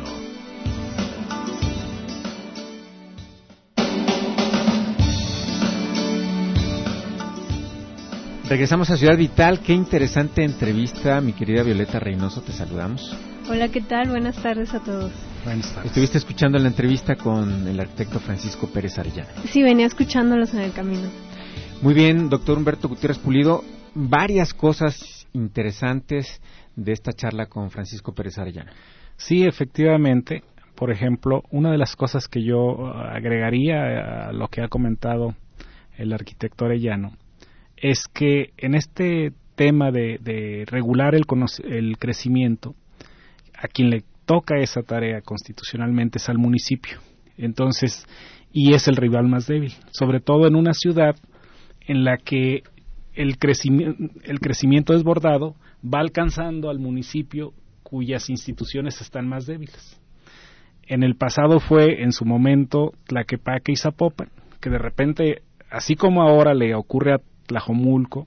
Regresamos 8.49 8.89
a 8.91 8.97
Ciudad 8.97 9.17
Vital. 9.17 9.59
Qué 9.59 9.73
interesante 9.73 10.45
entrevista, 10.45 11.21
mi 11.21 11.33
querida 11.33 11.65
Violeta 11.65 11.99
Reynoso. 11.99 12.41
Te 12.41 12.53
saludamos. 12.53 13.17
Hola, 13.51 13.69
¿qué 13.69 13.81
tal? 13.81 14.11
Buenas 14.11 14.37
tardes 14.37 14.73
a 14.75 14.79
todos. 14.79 15.11
Estuviste 15.85 16.17
escuchando 16.17 16.59
la 16.59 16.69
entrevista 16.69 17.17
con 17.17 17.69
el 17.69 17.79
arquitecto 17.79 18.19
Francisco 18.19 18.67
Pérez 18.73 18.99
Arellano. 18.99 19.29
Sí, 19.45 19.63
venía 19.63 19.85
escuchándolos 19.85 20.55
en 20.55 20.61
el 20.61 20.73
camino. 20.73 21.11
Muy 21.83 21.93
bien, 21.93 22.31
doctor 22.31 22.57
Humberto 22.57 22.89
Gutiérrez 22.89 23.19
Pulido. 23.19 23.63
Varias 23.95 24.55
cosas 24.55 25.29
interesantes 25.35 26.41
de 26.77 26.93
esta 26.93 27.13
charla 27.13 27.47
con 27.47 27.71
Francisco 27.71 28.15
Pérez 28.15 28.39
Arellano. 28.39 28.73
Sí, 29.17 29.45
efectivamente. 29.45 30.45
Por 30.75 30.91
ejemplo, 30.91 31.43
una 31.51 31.71
de 31.71 31.79
las 31.79 31.95
cosas 31.95 32.27
que 32.27 32.43
yo 32.43 32.87
agregaría 32.87 34.29
a 34.29 34.33
lo 34.33 34.49
que 34.49 34.63
ha 34.63 34.69
comentado 34.69 35.37
el 35.99 36.15
arquitecto 36.15 36.65
Arellano 36.65 37.19
es 37.77 38.09
que 38.09 38.55
en 38.57 38.75
este 38.75 39.33
tema 39.57 39.91
de, 39.91 40.65
regular 40.67 41.15
el, 41.15 41.25
el 41.65 41.99
crecimiento, 41.99 42.75
a 43.57 43.69
quien 43.69 43.91
le 43.91 44.05
toca 44.25 44.59
esa 44.59 44.83
tarea 44.83 45.21
constitucionalmente 45.23 46.19
es 46.19 46.29
al 46.29 46.39
municipio. 46.39 46.99
Entonces, 47.37 48.07
y 48.53 48.75
es 48.75 48.89
el 48.89 48.97
rival 48.97 49.27
más 49.27 49.47
débil, 49.47 49.73
sobre 49.91 50.21
todo 50.21 50.47
en 50.47 50.55
una 50.55 50.73
ciudad 50.73 51.17
en 51.87 52.05
la 52.05 52.17
que 52.19 52.63
el, 53.15 53.37
el 54.25 54.41
crecimiento 54.41 54.93
desbordado 54.93 55.57
va 55.85 56.01
alcanzando 56.01 56.71
al 56.71 56.79
municipio 56.79 57.53
cuyas 57.83 58.31
instituciones 58.31 59.01
están 59.01 59.29
más 59.29 59.47
débiles. 59.47 60.01
En 60.87 61.03
el 61.03 61.17
pasado 61.17 61.61
fue, 61.61 62.03
en 62.03 62.13
su 62.13 62.25
momento, 62.25 62.93
Tlaquepaque 63.07 63.73
y 63.73 63.77
Zapopan, 63.77 64.29
que 64.61 64.71
de 64.71 64.79
repente, 64.79 65.43
así 65.71 65.95
como 65.95 66.23
ahora 66.23 66.55
le 66.55 66.75
ocurre 66.75 67.15
a 67.15 67.21
Tlajomulco, 67.47 68.27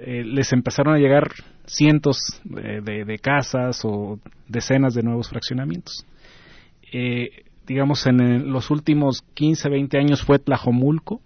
eh, 0.00 0.22
les 0.24 0.52
empezaron 0.52 0.94
a 0.94 0.98
llegar 0.98 1.28
cientos 1.66 2.18
de, 2.44 3.18
casas 3.20 3.80
o 3.84 4.20
decenas 4.46 4.94
de 4.94 5.02
nuevos 5.02 5.28
fraccionamientos. 5.28 6.06
Eh, 6.92 7.44
digamos, 7.66 8.06
en 8.06 8.50
los 8.50 8.70
últimos 8.70 9.22
15, 9.34 9.68
20 9.68 9.98
años 9.98 10.22
fue 10.22 10.38
Tlajomulco, 10.38 11.20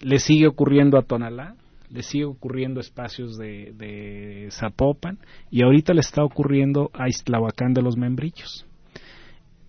le 0.00 0.20
sigue 0.20 0.46
ocurriendo 0.46 0.96
a 0.96 1.02
Tonalá, 1.02 1.56
le 1.90 2.02
sigue 2.02 2.24
ocurriendo 2.24 2.80
espacios 2.80 3.36
de, 3.36 4.48
Zapopan 4.52 5.18
y 5.50 5.62
ahorita 5.62 5.92
le 5.92 6.00
está 6.00 6.22
ocurriendo 6.22 6.90
a 6.94 7.08
Islahuacán 7.08 7.74
de 7.74 7.82
los 7.82 7.96
Membrillos. 7.96 8.64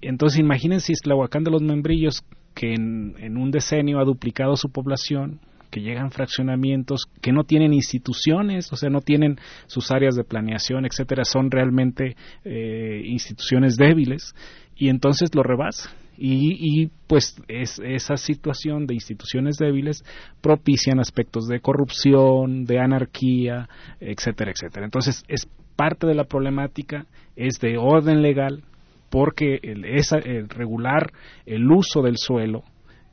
Entonces 0.01 0.39
imagínense 0.39 0.93
Islahuacán 0.93 1.43
de 1.43 1.51
los 1.51 1.63
Membrillos 1.63 2.23
que 2.53 2.73
en 2.73 3.37
un 3.37 3.51
decenio 3.51 3.99
ha 3.99 4.05
duplicado 4.05 4.55
su 4.55 4.69
población, 4.69 5.39
que 5.69 5.81
llegan 5.81 6.11
fraccionamientos 6.11 7.05
que 7.21 7.31
no 7.31 7.43
tienen 7.43 7.73
instituciones, 7.73 8.71
o 8.71 8.75
sea, 8.75 8.89
no 8.89 9.01
tienen 9.01 9.37
sus 9.67 9.91
áreas 9.91 10.15
de 10.15 10.23
planeación, 10.23 10.85
etcétera, 10.85 11.23
son 11.25 11.51
realmente 11.51 12.15
eh, 12.43 13.01
instituciones 13.05 13.75
débiles 13.75 14.33
y 14.75 14.89
entonces 14.89 15.33
lo 15.35 15.43
rebasa. 15.43 15.91
Y, 16.21 16.57
y, 16.59 16.91
pues 17.07 17.41
es, 17.47 17.79
esa 17.79 18.17
situación 18.17 18.85
de 18.85 18.93
instituciones 18.93 19.55
débiles 19.55 20.03
propician 20.41 20.99
aspectos 20.99 21.47
de 21.47 21.61
corrupción, 21.61 22.65
de 22.65 22.79
anarquía, 22.79 23.69
etcétera, 24.01 24.51
etcétera. 24.51 24.85
Entonces 24.85 25.23
es 25.29 25.47
parte 25.77 26.07
de 26.07 26.15
la 26.15 26.25
problemática, 26.25 27.05
es 27.37 27.59
de 27.61 27.77
orden 27.77 28.21
legal, 28.21 28.63
porque 29.09 29.59
el, 29.63 29.85
esa, 29.85 30.17
el 30.17 30.49
regular 30.49 31.11
el 31.45 31.71
uso 31.71 32.01
del 32.01 32.17
suelo 32.17 32.63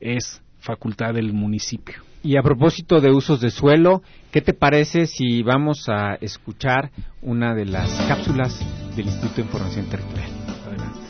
es 0.00 0.42
facultad 0.66 1.14
del 1.14 1.32
municipio. 1.32 2.02
Y 2.22 2.36
a 2.36 2.42
propósito 2.42 3.00
de 3.00 3.12
usos 3.12 3.40
de 3.40 3.50
suelo, 3.50 4.02
¿qué 4.32 4.40
te 4.40 4.52
parece 4.52 5.06
si 5.06 5.42
vamos 5.42 5.88
a 5.88 6.16
escuchar 6.20 6.90
una 7.22 7.54
de 7.54 7.66
las 7.66 7.88
cápsulas 8.08 8.58
del 8.96 9.06
Instituto 9.06 9.36
de 9.36 9.42
Información 9.42 9.86
Territorial? 9.86 10.30
Adelante. 10.66 11.00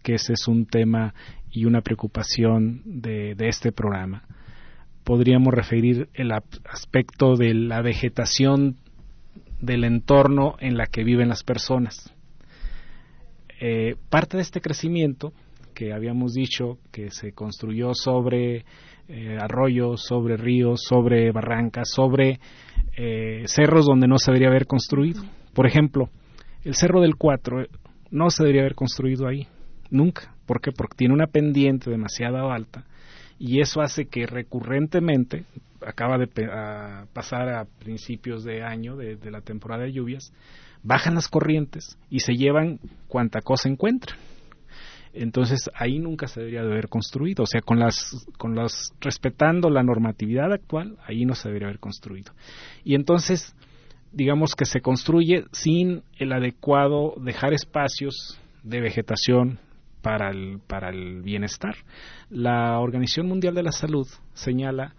que 0.03 0.15
ese 0.15 0.35
es 0.35 0.49
un 0.49 0.67
tema 0.67 1.15
y 1.51 1.65
una 1.67 1.83
preocupación 1.83 2.83
de, 2.85 3.37
este 3.39 3.73
programa. 3.73 4.25
Podríamos 5.05 5.55
referir 5.55 6.09
el 6.15 6.33
aspecto 6.33 7.37
de 7.37 7.55
la 7.55 7.81
vegetación 7.81 8.77
del 9.61 9.85
entorno 9.85 10.57
en 10.59 10.77
la 10.77 10.87
que 10.87 11.05
viven 11.05 11.29
las 11.29 11.45
personas. 11.45 12.13
Eh, 13.61 13.97
parte 14.11 14.37
de 14.37 14.43
este 14.43 14.61
crecimiento 14.61 15.33
que 15.75 15.93
habíamos 15.93 16.33
dicho 16.33 16.79
que 16.93 17.11
se 17.11 17.33
construyó 17.33 17.95
sobre 17.95 18.65
eh, 19.09 19.37
arroyos, 19.41 20.03
sobre 20.03 20.37
ríos, 20.37 20.83
sobre 20.89 21.31
barrancas, 21.33 21.91
sobre 21.91 22.41
eh, 22.97 23.43
cerros 23.47 23.87
donde 23.87 24.09
no 24.09 24.19
se 24.19 24.31
debería 24.31 24.49
haber 24.49 24.67
construido. 24.67 25.23
Por 25.53 25.67
ejemplo, 25.67 26.09
el 26.65 26.75
Cerro 26.75 27.01
del 27.01 27.17
Cuatro 27.17 27.67
no 28.11 28.31
se 28.31 28.45
debería 28.45 28.63
haber 28.63 28.75
construido 28.75 29.27
ahí, 29.27 29.47
nunca. 29.91 30.35
¿Por 30.47 30.61
qué? 30.61 30.73
Porque 30.73 30.97
tiene 30.97 31.15
una 31.15 31.27
pendiente 31.27 31.91
demasiado 31.91 32.51
alta 32.51 32.85
y 33.39 33.61
eso 33.61 33.81
hace 33.81 34.07
que 34.07 34.27
recurrentemente, 34.27 35.45
acaba 35.85 36.17
de 36.19 36.29
pasar 37.13 37.49
a 37.51 37.65
principios 37.65 38.45
de 38.45 38.63
año, 38.63 38.97
de, 38.97 39.19
la 39.31 39.41
temporada 39.41 39.85
de 39.85 39.93
lluvias, 39.93 40.33
bajan 40.83 41.15
las 41.15 41.29
corrientes 41.29 41.99
y 42.11 42.21
se 42.21 42.35
llevan 42.35 42.79
cuanta 43.09 43.41
cosa 43.41 43.69
encuentran. 43.69 44.19
Entonces 45.15 45.71
ahí 45.75 45.99
nunca 45.99 46.27
se 46.27 46.41
debería 46.41 46.63
de 46.63 46.73
haber 46.73 46.89
construido, 46.89 47.45
o 47.45 47.47
sea, 47.47 47.61
con 47.61 47.79
las, 47.79 48.27
con 48.37 48.55
las, 48.57 48.93
respetando 49.01 49.71
la 49.71 49.83
normatividad 49.83 50.53
actual, 50.53 50.97
ahí 51.07 51.25
no 51.25 51.35
se 51.35 51.49
debería 51.49 51.69
haber 51.69 51.79
construido. 51.79 52.33
Y 52.83 52.97
entonces, 52.97 53.55
digamos 54.13 54.55
que 54.57 54.65
se 54.65 54.81
construye 54.81 55.45
sin 55.53 56.03
el 56.19 56.33
adecuado 56.33 57.15
dejar 57.21 57.53
espacios 57.53 58.41
de 58.65 58.81
vegetación 58.81 59.61
para 60.03 60.31
el, 60.31 60.59
para 60.67 60.91
el 60.91 61.23
bienestar. 61.23 61.77
La 62.29 62.79
Organización 62.81 63.29
Mundial 63.29 63.55
de 63.55 63.63
la 63.63 63.73
Salud 63.73 64.07
señala 64.35 64.95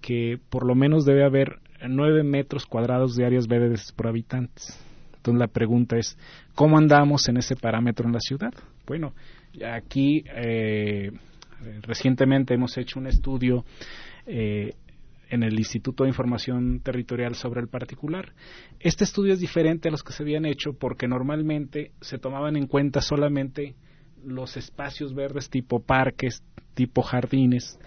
que 0.00 0.38
por 0.50 0.64
lo 0.64 0.74
menos 0.74 1.04
debe 1.04 1.24
haber 1.24 1.58
nueve 1.88 2.22
metros 2.22 2.66
cuadrados 2.66 3.16
de 3.16 3.26
áreas 3.26 3.48
verdes 3.48 3.92
por 3.92 4.06
habitantes. 4.06 4.80
Entonces 5.16 5.40
la 5.40 5.48
pregunta 5.48 5.96
es, 5.96 6.16
¿cómo 6.54 6.78
andamos 6.78 7.28
en 7.28 7.36
ese 7.36 7.56
parámetro 7.56 8.06
en 8.06 8.12
la 8.12 8.20
ciudad? 8.20 8.54
Bueno, 8.86 9.12
aquí 9.64 10.24
eh, 10.26 11.12
recientemente 11.82 12.54
hemos 12.54 12.76
hecho 12.76 12.98
un 12.98 13.06
estudio 13.06 13.64
eh, 14.26 14.74
en 15.28 15.42
el 15.42 15.58
Instituto 15.58 16.04
de 16.04 16.10
Información 16.10 16.80
Territorial 16.80 17.34
sobre 17.34 17.60
el 17.60 17.68
particular. 17.68 18.32
Este 18.78 19.04
estudio 19.04 19.32
es 19.32 19.40
diferente 19.40 19.88
a 19.88 19.90
los 19.90 20.02
que 20.02 20.12
se 20.12 20.22
habían 20.22 20.44
hecho 20.44 20.72
porque 20.72 21.08
normalmente 21.08 21.92
se 22.00 22.18
tomaban 22.18 22.56
en 22.56 22.66
cuenta 22.66 23.00
solamente 23.00 23.74
los 24.24 24.56
espacios 24.56 25.14
verdes 25.14 25.50
tipo 25.50 25.80
parques, 25.80 26.42
tipo 26.74 27.02
jardines 27.02 27.78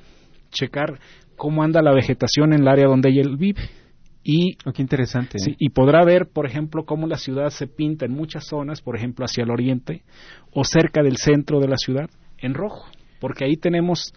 checar 0.52 1.00
cómo 1.36 1.64
anda 1.64 1.82
la 1.82 1.94
vegetación 1.94 2.54
en 2.54 2.62
el 2.62 2.68
área 2.68 2.86
donde 2.88 3.10
él 3.10 3.38
vive 3.38 3.62
y, 4.24 4.58
oh, 4.66 4.72
qué 4.72 4.82
interesante. 4.82 5.38
¿eh? 5.38 5.56
y 5.58 5.70
podrá 5.70 6.04
ver, 6.06 6.28
por 6.32 6.46
ejemplo, 6.46 6.86
cómo 6.86 7.08
la 7.08 7.18
ciudad 7.18 7.50
se 7.50 7.68
pinta 7.68 8.06
en 8.06 8.14
muchas 8.14 8.46
zonas, 8.48 8.82
por 8.82 8.96
ejemplo, 8.96 9.26
hacia 9.26 9.44
el 9.44 9.52
oriente 9.52 10.04
o 10.54 10.64
cerca 10.64 11.04
del 11.04 11.18
centro 11.18 11.60
de 11.60 11.68
la 11.68 11.78
ciudad, 11.78 12.10
en 12.38 12.54
rojo, 12.54 12.86
porque 13.20 13.46
ahí 13.46 13.58
tenemos 13.58 14.14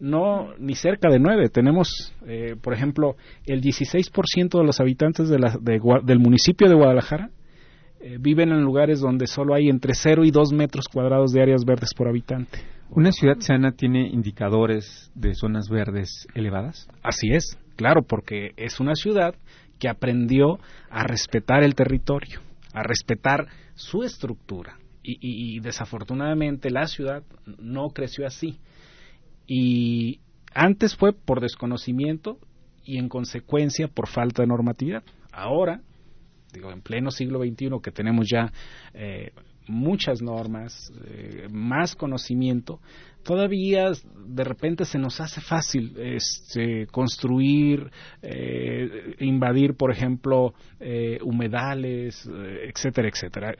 no 0.00 0.54
ni 0.58 0.74
cerca 0.74 1.10
de 1.10 1.18
nueve, 1.18 1.48
tenemos, 1.48 2.12
eh, 2.26 2.54
por 2.60 2.72
ejemplo, 2.72 3.16
el 3.46 3.60
16% 3.60 4.58
de 4.58 4.64
los 4.64 4.80
habitantes 4.80 5.28
de 5.28 5.38
la, 5.38 5.56
del 5.60 6.18
municipio 6.20 6.68
de 6.68 6.74
Guadalajara 6.74 7.30
eh, 8.00 8.16
viven 8.20 8.50
en 8.50 8.62
lugares 8.62 9.00
donde 9.00 9.26
solo 9.26 9.54
hay 9.54 9.68
entre 9.68 9.94
0 9.94 10.24
y 10.24 10.30
2 10.30 10.52
metros 10.52 10.86
cuadrados 10.86 11.32
de 11.32 11.42
áreas 11.42 11.64
verdes 11.64 11.90
por 11.96 12.06
habitante. 12.06 12.60
¿Una 12.90 13.10
ciudad 13.10 13.38
sana 13.40 13.72
tiene 13.72 14.08
indicadores 14.08 15.10
de 15.14 15.34
zonas 15.34 15.68
verdes 15.68 16.26
elevadas? 16.34 16.88
Así 17.02 17.32
es, 17.32 17.58
claro, 17.78 18.02
porque 18.02 18.52
es 18.56 18.80
una 18.80 18.96
ciudad 18.96 19.36
que 19.78 19.88
aprendió 19.88 20.58
a 20.90 21.04
respetar 21.04 21.62
el 21.62 21.76
territorio, 21.76 22.40
a 22.74 22.82
respetar 22.82 23.46
su 23.74 24.02
estructura. 24.02 24.76
Y, 25.10 25.60
desafortunadamente 25.60 26.68
la 26.68 26.86
ciudad 26.86 27.22
no 27.58 27.88
creció 27.90 28.26
así. 28.26 28.58
Y 29.46 30.20
antes 30.52 30.94
fue 30.94 31.14
por 31.14 31.40
desconocimiento 31.40 32.38
y 32.84 32.98
en 32.98 33.08
consecuencia 33.08 33.88
por 33.88 34.08
falta 34.08 34.42
de 34.42 34.48
normatividad. 34.48 35.02
Ahora, 35.32 35.80
digo, 36.52 36.72
en 36.72 36.82
pleno 36.82 37.10
siglo 37.10 37.38
XXI 37.38 37.70
que 37.82 37.90
tenemos 37.90 38.26
ya 38.30 38.52
eh, 38.92 39.32
muchas 39.68 40.22
normas, 40.22 40.92
eh, 41.06 41.46
más 41.50 41.94
conocimiento, 41.94 42.80
todavía 43.22 43.92
de 44.26 44.44
repente 44.44 44.84
se 44.84 44.98
nos 44.98 45.20
hace 45.20 45.40
fácil 45.40 45.94
este, 45.98 46.86
construir, 46.86 47.90
eh, 48.22 49.14
invadir, 49.20 49.74
por 49.74 49.92
ejemplo, 49.92 50.54
eh, 50.80 51.18
humedales, 51.22 52.28
etcétera, 52.64 53.08
etcétera, 53.08 53.54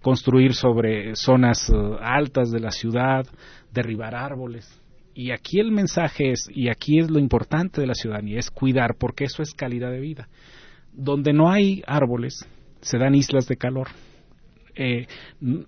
construir 0.00 0.54
sobre 0.54 1.14
zonas 1.16 1.70
altas 2.00 2.50
de 2.50 2.60
la 2.60 2.70
ciudad, 2.70 3.26
derribar 3.72 4.14
árboles. 4.14 4.68
Y 5.14 5.32
aquí 5.32 5.60
el 5.60 5.70
mensaje 5.70 6.32
es, 6.32 6.48
y 6.48 6.68
aquí 6.68 6.98
es 6.98 7.10
lo 7.10 7.18
importante 7.18 7.80
de 7.80 7.86
la 7.86 7.94
ciudadanía, 7.94 8.38
es 8.38 8.50
cuidar, 8.50 8.94
porque 8.98 9.24
eso 9.24 9.42
es 9.42 9.52
calidad 9.52 9.90
de 9.90 10.00
vida. 10.00 10.28
Donde 10.92 11.32
no 11.32 11.50
hay 11.50 11.82
árboles, 11.86 12.46
se 12.80 12.96
dan 12.96 13.14
islas 13.14 13.46
de 13.46 13.56
calor 13.56 13.88
eh, 14.80 15.06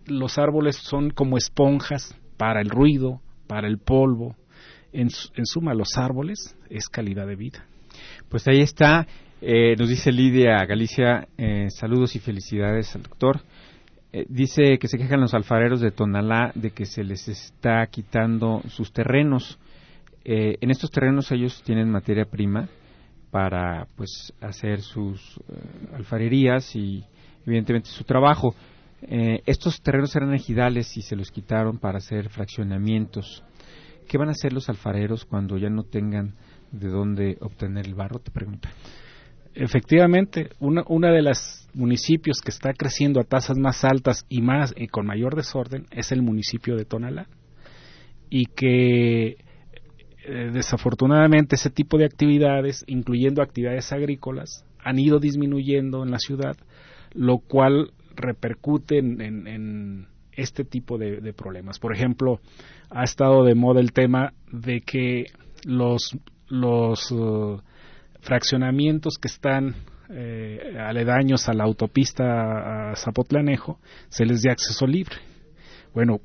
los 0.06 0.38
árboles 0.38 0.76
son 0.76 1.10
como 1.10 1.36
esponjas 1.36 2.18
para 2.38 2.62
el 2.62 2.70
ruido, 2.70 3.20
para 3.46 3.68
el 3.68 3.76
polvo. 3.76 4.36
En, 4.90 5.10
suma, 5.10 5.74
los 5.74 5.98
árboles 5.98 6.56
es 6.70 6.88
calidad 6.88 7.26
de 7.26 7.36
vida. 7.36 7.66
Pues 8.30 8.48
ahí 8.48 8.60
está, 8.60 9.06
eh, 9.42 9.76
nos 9.78 9.90
dice 9.90 10.12
Lidia 10.12 10.64
Galicia, 10.64 11.28
eh, 11.36 11.66
saludos 11.68 12.16
y 12.16 12.20
felicidades 12.20 12.96
al 12.96 13.02
doctor. 13.02 13.42
dice 14.28 14.78
que 14.78 14.88
se 14.88 14.96
quejan 14.96 15.20
los 15.20 15.34
alfareros 15.34 15.82
de 15.82 15.90
Tonalá 15.90 16.52
de 16.54 16.70
que 16.70 16.86
se 16.86 17.04
les 17.04 17.28
está 17.28 17.86
quitando 17.88 18.62
sus 18.68 18.92
terrenos. 18.92 19.58
en 20.24 20.70
estos 20.70 20.90
terrenos 20.90 21.30
ellos 21.32 21.62
tienen 21.64 21.90
materia 21.90 22.24
prima 22.24 22.68
para 23.30 23.86
pues 23.96 24.32
hacer 24.40 24.80
sus 24.80 25.38
alfarerías 25.94 26.74
y 26.76 27.04
evidentemente 27.46 27.90
su 27.90 28.04
trabajo. 28.04 28.54
Eh, 29.02 29.42
estos 29.46 29.82
terrenos 29.82 30.14
eran 30.14 30.32
ejidales 30.32 30.96
y 30.96 31.02
se 31.02 31.16
los 31.16 31.30
quitaron 31.30 31.78
para 31.78 31.98
hacer 31.98 32.28
fraccionamientos. 32.28 33.42
¿Qué 34.08 34.18
van 34.18 34.28
a 34.28 34.32
hacer 34.32 34.52
los 34.52 34.68
alfareros 34.68 35.24
cuando 35.24 35.58
ya 35.58 35.70
no 35.70 35.84
tengan 35.84 36.34
de 36.70 36.88
dónde 36.88 37.38
obtener 37.40 37.86
el 37.86 37.94
barro? 37.94 38.20
Te 38.20 38.30
pregunta. 38.30 38.70
Efectivamente, 39.54 40.50
una, 40.60 41.12
de 41.12 41.22
los 41.22 41.68
municipios 41.74 42.38
que 42.42 42.50
está 42.50 42.72
creciendo 42.72 43.20
a 43.20 43.24
tasas 43.24 43.58
más 43.58 43.84
altas 43.84 44.24
y 44.28 44.40
más 44.40 44.74
con 44.90 45.06
mayor 45.06 45.36
desorden 45.36 45.86
es 45.90 46.10
el 46.10 46.22
municipio 46.22 46.74
de 46.76 46.86
Tonalá 46.86 47.26
y 48.30 48.46
que 48.46 49.36
eh, 50.24 50.50
desafortunadamente 50.52 51.56
ese 51.56 51.68
tipo 51.68 51.98
de 51.98 52.06
actividades, 52.06 52.82
incluyendo 52.86 53.42
actividades 53.42 53.92
agrícolas, 53.92 54.64
han 54.82 54.98
ido 54.98 55.18
disminuyendo 55.18 56.02
en 56.02 56.10
la 56.10 56.18
ciudad, 56.18 56.56
lo 57.12 57.38
cual 57.38 57.92
repercute 58.16 58.98
en, 58.98 60.06
este 60.32 60.64
tipo 60.64 60.96
de, 60.96 61.32
problemas. 61.34 61.78
Por 61.78 61.94
ejemplo, 61.94 62.40
ha 62.90 63.04
estado 63.04 63.44
de 63.44 63.54
moda 63.54 63.80
el 63.80 63.92
tema 63.92 64.32
de 64.50 64.80
que 64.80 65.26
los, 65.64 66.16
los 66.48 67.10
uh, 67.12 67.60
fraccionamientos 68.20 69.18
que 69.20 69.28
están 69.28 69.74
eh, 70.08 70.76
aledaños 70.78 71.48
a 71.48 71.52
la 71.54 71.64
autopista 71.64 72.90
a 72.92 72.96
Zapotlanejo 72.96 73.78
se 74.08 74.24
les 74.24 74.42
dé 74.42 74.50
acceso 74.50 74.86
libre. 74.86 75.16
Bueno, 75.94 76.20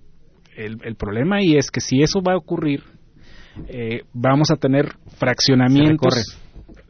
el, 0.55 0.77
el 0.83 0.95
problema 0.95 1.38
ahí 1.38 1.57
es 1.57 1.69
que 1.69 1.81
si 1.81 2.01
eso 2.01 2.21
va 2.21 2.33
a 2.33 2.38
ocurrir, 2.38 2.83
eh, 3.67 4.01
vamos 4.13 4.51
a 4.51 4.55
tener 4.55 4.93
fraccionamientos. 5.17 6.39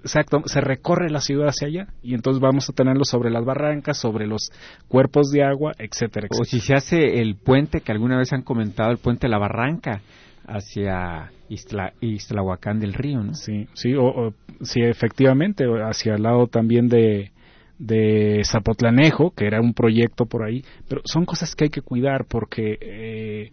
Exacto, 0.08 0.42
se 0.46 0.62
recorre 0.62 1.10
la 1.10 1.20
ciudad 1.20 1.50
hacia 1.50 1.68
allá 1.68 1.88
y 2.02 2.14
entonces 2.14 2.40
vamos 2.40 2.70
a 2.70 2.74
tenerlo 2.74 3.04
sobre 3.04 3.30
las 3.30 3.44
barrancas, 3.44 3.98
sobre 3.98 4.26
los 4.26 4.52
cuerpos 4.88 5.32
de 5.32 5.44
agua, 5.44 5.74
etcétera, 5.78 6.28
etcétera. 6.28 6.42
O 6.42 6.46
si 6.46 6.62
se 6.62 6.74
hace 6.74 7.20
el 7.20 7.36
puente 7.36 7.82
que 7.82 7.92
alguna 7.92 8.18
vez 8.18 8.32
han 8.32 8.42
comentado, 8.42 8.92
el 8.92 9.00
puente 9.00 9.28
de 9.28 9.32
la 9.32 9.38
barranca 9.38 10.02
hacia 10.46 11.30
Isla, 11.50 11.92
Islahuacán 12.00 12.80
del 12.80 12.94
Río, 12.94 13.22
¿no? 13.22 13.34
Sí, 13.34 13.68
sí, 13.74 13.96
o, 13.96 14.34
sí, 14.62 14.80
efectivamente, 14.82 15.66
hacia 15.84 16.16
el 16.16 16.24
lado 16.24 16.48
también 16.48 16.88
de, 16.88 17.32
de 17.78 18.44
Zapotlanejo, 18.46 19.32
que 19.32 19.46
era 19.46 19.60
un 19.60 19.74
proyecto 19.74 20.26
por 20.26 20.46
ahí, 20.46 20.64
pero 20.88 21.02
son 21.04 21.26
cosas 21.26 21.54
que 21.54 21.66
hay 21.66 21.70
que 21.70 21.82
cuidar 21.82 22.24
porque 22.30 22.78
eh, 22.80 23.52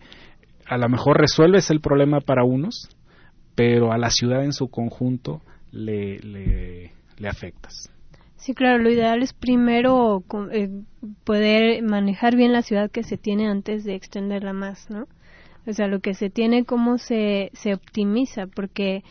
a 0.66 0.78
lo 0.78 0.88
mejor 0.88 1.18
resuelves 1.18 1.68
el 1.70 1.80
problema 1.80 2.20
para 2.20 2.44
unos, 2.44 2.88
pero 3.56 3.92
a 3.92 3.98
la 3.98 4.10
ciudad 4.10 4.44
en 4.44 4.52
su 4.52 4.68
conjunto 4.68 5.42
le, 5.74 6.18
le, 6.20 6.92
le 7.18 7.28
afectas. 7.28 7.90
Sí, 8.36 8.54
claro, 8.54 8.82
lo 8.82 8.90
ideal 8.90 9.22
es 9.22 9.32
primero 9.32 10.22
eh, 10.52 10.68
poder 11.24 11.82
manejar 11.82 12.36
bien 12.36 12.52
la 12.52 12.62
ciudad 12.62 12.90
que 12.90 13.02
se 13.02 13.16
tiene 13.16 13.48
antes 13.48 13.84
de 13.84 13.94
extenderla 13.94 14.52
más, 14.52 14.90
¿no? 14.90 15.06
O 15.66 15.72
sea, 15.72 15.86
lo 15.88 16.00
que 16.00 16.12
se 16.12 16.28
tiene, 16.28 16.64
cómo 16.64 16.98
se, 16.98 17.50
se 17.54 17.72
optimiza, 17.72 18.46
porque 18.46 19.02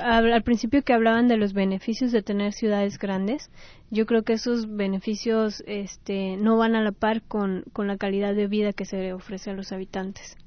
al, 0.00 0.32
al, 0.32 0.42
principio 0.42 0.82
que 0.82 0.94
hablaban 0.94 1.28
de 1.28 1.36
los 1.36 1.52
beneficios 1.52 2.10
de 2.10 2.22
tener 2.22 2.54
ciudades 2.54 2.98
grandes, 2.98 3.50
yo 3.90 4.06
creo 4.06 4.22
que 4.22 4.32
esos 4.32 4.74
beneficios 4.74 5.62
este, 5.66 6.38
no 6.38 6.56
van 6.56 6.74
a 6.74 6.82
la 6.82 6.92
par 6.92 7.22
con, 7.22 7.64
con 7.74 7.86
la 7.86 7.98
calidad 7.98 8.34
de 8.34 8.46
vida 8.46 8.72
que 8.72 8.86
se 8.86 9.12
ofrece 9.12 9.50
a 9.50 9.54
los 9.54 9.72
habitantes. 9.72 10.38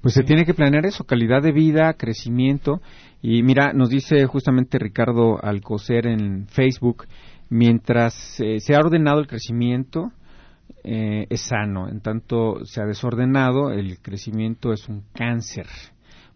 Pues 0.00 0.14
se 0.14 0.22
tiene 0.22 0.46
que 0.46 0.54
planear 0.54 0.86
eso, 0.86 1.04
calidad 1.04 1.42
de 1.42 1.52
vida, 1.52 1.92
crecimiento. 1.94 2.80
Y 3.26 3.42
mira, 3.42 3.72
nos 3.72 3.88
dice 3.88 4.26
justamente 4.26 4.78
Ricardo 4.78 5.42
Alcocer 5.42 6.06
en 6.06 6.46
Facebook, 6.46 7.06
mientras 7.48 8.38
eh, 8.38 8.60
se 8.60 8.74
ha 8.74 8.78
ordenado 8.80 9.18
el 9.18 9.26
crecimiento, 9.26 10.12
eh, 10.82 11.26
es 11.30 11.40
sano. 11.40 11.88
En 11.88 12.02
tanto 12.02 12.66
se 12.66 12.82
ha 12.82 12.84
desordenado, 12.84 13.70
el 13.70 13.98
crecimiento 14.02 14.74
es 14.74 14.90
un 14.90 15.04
cáncer. 15.14 15.64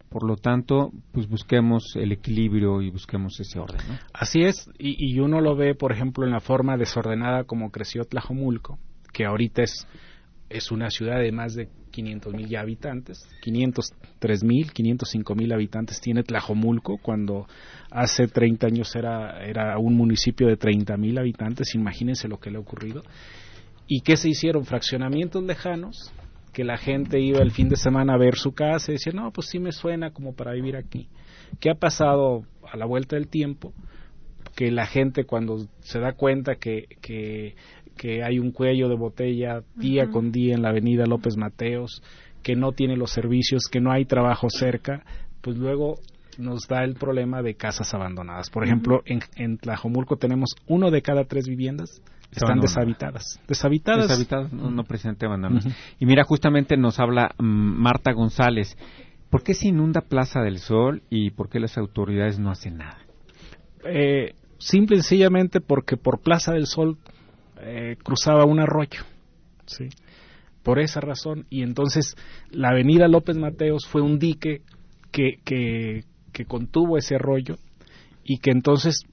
Por 0.09 0.27
lo 0.27 0.35
tanto, 0.35 0.89
pues 1.11 1.29
busquemos 1.29 1.95
el 1.95 2.11
equilibrio 2.11 2.81
y 2.81 2.89
busquemos 2.89 3.39
ese 3.39 3.59
orden. 3.59 3.85
Así 4.11 4.41
es, 4.41 4.67
y, 4.79 5.13
y 5.13 5.19
uno 5.19 5.41
lo 5.41 5.55
ve, 5.55 5.75
por 5.75 5.91
ejemplo, 5.91 6.25
en 6.25 6.31
la 6.31 6.39
forma 6.39 6.75
desordenada 6.75 7.43
como 7.43 7.69
creció 7.69 8.03
Tlajomulco, 8.05 8.79
que 9.13 9.25
ahorita 9.27 9.61
es, 9.61 9.87
es 10.49 10.71
una 10.71 10.89
ciudad 10.89 11.19
de 11.19 11.31
más 11.31 11.53
de 11.53 11.69
500 11.89 12.33
mil 12.33 12.47
ya 12.47 12.61
habitantes, 12.61 13.27
503 13.41 14.43
mil, 14.43 14.71
505 14.71 15.35
mil 15.35 15.51
habitantes 15.51 15.99
tiene 16.01 16.23
Tlajomulco, 16.23 16.97
cuando 17.01 17.47
hace 17.91 18.27
30 18.27 18.67
años 18.67 18.95
era, 18.95 19.43
era 19.45 19.77
un 19.77 19.95
municipio 19.95 20.47
de 20.47 20.57
30 20.57 20.97
mil 20.97 21.17
habitantes, 21.17 21.75
imagínense 21.75 22.27
lo 22.27 22.39
que 22.39 22.51
le 22.51 22.57
ha 22.57 22.61
ocurrido. 22.61 23.03
¿Y 23.87 24.01
qué 24.01 24.17
se 24.17 24.29
hicieron? 24.29 24.65
Fraccionamientos 24.65 25.43
lejanos, 25.43 26.11
que 26.53 26.63
la 26.63 26.77
gente 26.77 27.19
iba 27.19 27.39
el 27.39 27.51
fin 27.51 27.69
de 27.69 27.75
semana 27.75 28.13
a 28.13 28.17
ver 28.17 28.35
su 28.35 28.53
casa 28.53 28.91
y 28.91 28.95
decía, 28.95 29.13
no, 29.13 29.31
pues 29.31 29.47
sí 29.47 29.59
me 29.59 29.71
suena 29.71 30.11
como 30.11 30.35
para 30.35 30.53
vivir 30.53 30.75
aquí. 30.75 31.07
¿Qué 31.59 31.69
ha 31.69 31.75
pasado 31.75 32.43
a 32.71 32.77
la 32.77 32.85
vuelta 32.85 33.15
del 33.15 33.27
tiempo? 33.27 33.73
Que 34.55 34.71
la 34.71 34.85
gente 34.85 35.23
cuando 35.23 35.67
se 35.79 35.99
da 35.99 36.13
cuenta 36.13 36.55
que, 36.55 36.85
que 37.01 37.55
que 37.99 38.23
hay 38.23 38.39
un 38.39 38.51
cuello 38.51 38.87
de 38.87 38.95
botella 38.95 39.61
día 39.75 40.05
uh 40.05 40.07
-huh. 40.07 40.11
con 40.11 40.31
día 40.31 40.55
en 40.55 40.61
la 40.61 40.69
avenida 40.69 41.05
López 41.05 41.35
Mateos, 41.35 42.01
que 42.41 42.55
no 42.55 42.71
tiene 42.71 42.95
los 42.95 43.11
servicios, 43.11 43.63
que 43.69 43.81
no 43.81 43.91
hay 43.91 44.05
trabajo 44.05 44.49
cerca, 44.49 45.03
pues 45.41 45.57
luego 45.57 45.95
nos 46.37 46.65
da 46.69 46.85
el 46.85 46.93
problema 46.95 47.41
de 47.41 47.55
casas 47.55 47.93
abandonadas. 47.93 48.49
Por 48.49 48.63
uh 48.63 48.65
-huh. 48.65 48.69
ejemplo, 48.69 49.01
en, 49.05 49.19
en, 49.35 49.57
Tlajomulco 49.57 50.15
tenemos 50.15 50.55
uno 50.67 50.91
de 50.91 51.01
cada 51.01 51.25
tres 51.25 51.45
viviendas 51.47 52.01
están 52.31 52.59
deshabitadas. 52.61 53.39
Deshabitadas. 53.47 54.07
Deshabitadas, 54.07 54.53
no, 54.53 54.69
no 54.69 54.83
presente 54.83 55.25
abandonadas. 55.25 55.65
Uh 55.65 55.69
-huh. 55.69 55.75
Y 55.99 56.05
mira, 56.05 56.23
justamente 56.23 56.77
nos 56.77 56.99
habla 56.99 57.31
um, 57.37 57.45
Marta 57.45 58.13
González. 58.13 58.77
¿Por 59.29 59.43
qué 59.43 59.53
se 59.53 59.67
inunda 59.67 60.01
Plaza 60.01 60.39
del 60.41 60.59
Sol 60.59 61.01
y 61.09 61.31
por 61.31 61.49
qué 61.49 61.59
las 61.59 61.77
autoridades 61.77 62.39
no 62.39 62.49
hacen 62.49 62.77
nada? 62.77 62.99
Eh, 63.83 64.35
simple 64.57 64.95
y 64.95 65.01
sencillamente 65.01 65.59
porque 65.59 65.97
por 65.97 66.21
Plaza 66.21 66.53
del 66.53 66.65
Sol 66.65 66.97
eh, 67.61 67.95
cruzaba 68.03 68.45
un 68.45 68.59
arroyo, 68.59 69.03
¿sí? 69.65 69.89
Por 70.63 70.79
esa 70.79 70.99
razón. 71.01 71.45
Y 71.49 71.63
entonces 71.63 72.15
la 72.51 72.69
avenida 72.69 73.07
López 73.07 73.37
Mateos 73.37 73.87
fue 73.87 74.01
un 74.01 74.19
dique 74.19 74.61
que, 75.11 75.39
que, 75.43 76.03
que 76.31 76.45
contuvo 76.45 76.97
ese 76.97 77.15
arroyo 77.15 77.55
y 78.23 78.39
que 78.39 78.51
entonces 78.51 79.03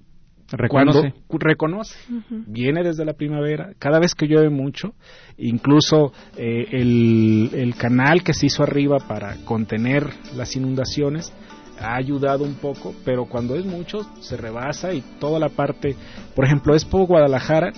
reconoce, 0.51 1.12
cuando, 1.26 1.44
reconoce. 1.47 1.97
Uh 2.11 2.14
-huh. 2.14 2.44
viene 2.47 2.82
desde 2.82 3.05
la 3.05 3.14
primavera, 3.14 3.72
cada 3.78 3.99
vez 3.99 4.14
que 4.14 4.26
llueve 4.26 4.51
mucho, 4.51 4.94
incluso 5.38 6.12
eh, 6.36 6.66
el, 6.70 7.51
el 7.53 7.74
canal 7.74 8.22
que 8.22 8.32
se 8.34 8.47
hizo 8.47 8.62
arriba 8.62 8.99
para 9.09 9.36
contener 9.44 10.07
las 10.36 10.55
inundaciones, 10.57 11.32
ha 11.80 11.97
ayudado 11.97 12.44
un 12.44 12.55
poco, 12.55 12.94
pero 13.05 13.26
cuando 13.26 13.55
es 13.57 13.64
mucho 13.66 13.99
se 14.20 14.36
rebasa 14.36 14.94
y 14.94 15.03
toda 15.20 15.38
la 15.38 15.49
parte, 15.49 15.94
por 16.34 16.44
ejemplo, 16.44 16.74
Expo 16.74 17.07
Guadalajara 17.07 17.72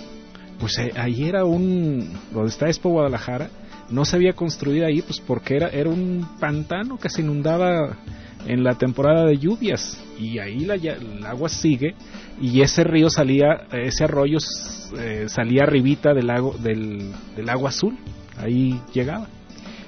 pues 0.59 0.77
eh, 0.77 0.91
ahí 0.95 1.27
era 1.27 1.45
un, 1.45 2.11
donde 2.31 2.49
está 2.49 2.67
Expo 2.67 2.89
Guadalajara, 2.89 3.49
no 3.89 4.05
se 4.05 4.15
había 4.15 4.33
construido 4.33 4.85
ahí 4.85 5.01
pues 5.01 5.19
porque 5.19 5.55
era, 5.55 5.69
era 5.69 5.89
un 5.89 6.27
pantano 6.39 6.97
que 6.97 7.09
se 7.09 7.21
inundaba 7.21 7.97
en 8.45 8.63
la 8.63 8.75
temporada 8.75 9.25
de 9.25 9.37
lluvias 9.37 10.01
y 10.17 10.39
ahí 10.39 10.59
la, 10.59 10.75
el 10.75 11.25
agua 11.25 11.49
sigue 11.49 11.95
y 12.41 12.61
ese 12.61 12.83
río 12.83 13.09
salía, 13.09 13.67
ese 13.71 14.03
arroyo 14.03 14.37
eh, 14.97 15.25
salía 15.27 15.63
arribita 15.63 16.13
del, 16.13 16.27
lago, 16.27 16.55
del, 16.57 17.11
del 17.35 17.49
agua 17.49 17.69
azul, 17.69 17.97
ahí 18.37 18.79
llegaba. 18.93 19.27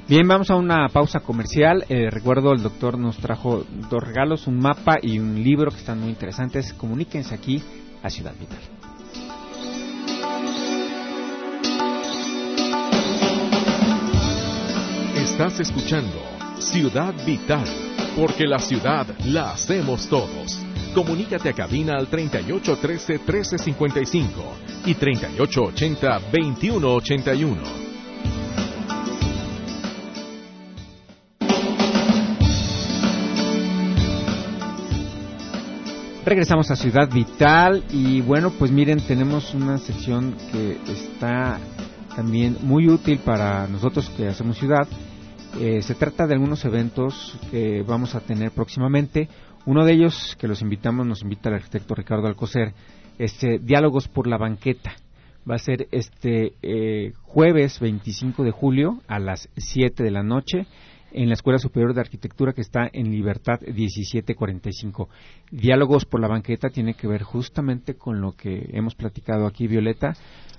Bien, 0.07 0.27
vamos 0.27 0.49
a 0.49 0.55
una 0.55 0.89
pausa 0.89 1.21
comercial. 1.21 1.85
Eh, 1.87 2.09
recuerdo, 2.09 2.51
el 2.51 2.61
doctor 2.61 2.97
nos 2.97 3.17
trajo 3.17 3.63
dos 3.89 4.03
regalos, 4.03 4.45
un 4.45 4.59
mapa 4.59 4.97
y 5.01 5.19
un 5.19 5.41
libro 5.41 5.71
que 5.71 5.77
están 5.77 6.01
muy 6.01 6.09
interesantes. 6.09 6.73
Comuníquense 6.73 7.33
aquí 7.33 7.61
a 8.03 8.09
Ciudad 8.09 8.33
Vital. 8.37 8.80
Estás 15.41 15.59
escuchando 15.61 16.21
Ciudad 16.59 17.15
Vital, 17.25 17.65
porque 18.15 18.45
la 18.45 18.59
ciudad 18.59 19.07
la 19.25 19.53
hacemos 19.53 20.07
todos. 20.07 20.59
Comunícate 20.93 21.49
a 21.49 21.53
cabina 21.53 21.95
al 21.97 22.05
3813 22.05 23.13
1355 23.13 24.29
y 24.85 24.93
3880 24.93 26.19
2181. 26.31 27.57
Regresamos 36.23 36.69
a 36.69 36.75
Ciudad 36.75 37.09
Vital 37.11 37.83
y 37.89 38.21
bueno, 38.21 38.51
pues 38.51 38.69
miren, 38.69 38.99
tenemos 38.99 39.55
una 39.55 39.79
sección 39.79 40.35
que 40.51 40.77
está 40.87 41.59
también 42.15 42.57
muy 42.61 42.87
útil 42.87 43.17
para 43.17 43.65
nosotros 43.65 44.07
que 44.15 44.27
hacemos 44.27 44.55
ciudad. 44.59 44.87
Eh, 45.59 45.81
se 45.81 45.95
trata 45.95 46.27
de 46.27 46.33
algunos 46.33 46.63
eventos 46.65 47.37
que 47.51 47.83
vamos 47.83 48.15
a 48.15 48.21
tener 48.21 48.51
próximamente. 48.51 49.27
Uno 49.65 49.85
de 49.85 49.93
ellos 49.93 50.35
que 50.39 50.47
los 50.47 50.61
invitamos, 50.61 51.05
nos 51.05 51.21
invita 51.23 51.49
el 51.49 51.55
arquitecto 51.55 51.93
Ricardo 51.93 52.27
Alcocer, 52.27 52.73
este 53.19 53.59
Diálogos 53.59 54.07
por 54.07 54.27
la 54.27 54.37
Banqueta. 54.37 54.93
Va 55.49 55.55
a 55.55 55.59
ser 55.59 55.87
este 55.91 56.53
eh, 56.61 57.13
jueves 57.23 57.79
25 57.79 58.43
de 58.43 58.51
julio 58.51 59.01
a 59.07 59.19
las 59.19 59.49
7 59.57 60.03
de 60.03 60.11
la 60.11 60.23
noche 60.23 60.67
en 61.11 61.27
la 61.27 61.33
Escuela 61.33 61.59
Superior 61.59 61.93
de 61.93 62.01
Arquitectura 62.01 62.53
que 62.53 62.61
está 62.61 62.89
en 62.91 63.11
Libertad 63.11 63.59
1745. 63.61 65.09
Diálogos 65.51 66.05
por 66.05 66.21
la 66.21 66.27
banqueta 66.27 66.69
tiene 66.69 66.93
que 66.93 67.07
ver 67.07 67.23
justamente 67.23 67.95
con 67.95 68.21
lo 68.21 68.31
que 68.31 68.69
hemos 68.71 68.95
platicado 68.95 69.45
aquí, 69.45 69.67
Violeta, 69.67 70.13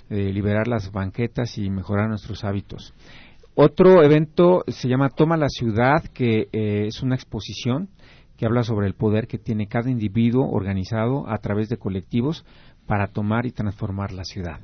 de 0.09 0.33
liberar 0.33 0.69
las 0.69 0.93
banquetas 0.93 1.57
y 1.57 1.71
mejorar 1.71 2.09
nuestros 2.09 2.45
hábitos. 2.45 2.93
Otro 3.55 4.03
evento 4.03 4.65
se 4.67 4.89
llama 4.89 5.11
Toma 5.11 5.37
la 5.37 5.51
Ciudad, 5.51 6.03
que 6.15 6.49
eh, 6.53 6.87
es 6.87 7.03
una 7.03 7.17
exposición 7.17 7.91
que 8.39 8.47
habla 8.47 8.63
sobre 8.63 8.87
el 8.87 8.95
poder 8.95 9.27
que 9.27 9.37
tiene 9.37 9.67
cada 9.67 9.91
individuo 9.91 10.51
organizado 10.51 11.29
a 11.29 11.37
través 11.37 11.69
de 11.69 11.77
colectivos 11.77 12.47
para 12.87 13.09
tomar 13.09 13.45
y 13.45 13.53
transformar 13.53 14.13
la 14.13 14.25
ciudad. 14.25 14.61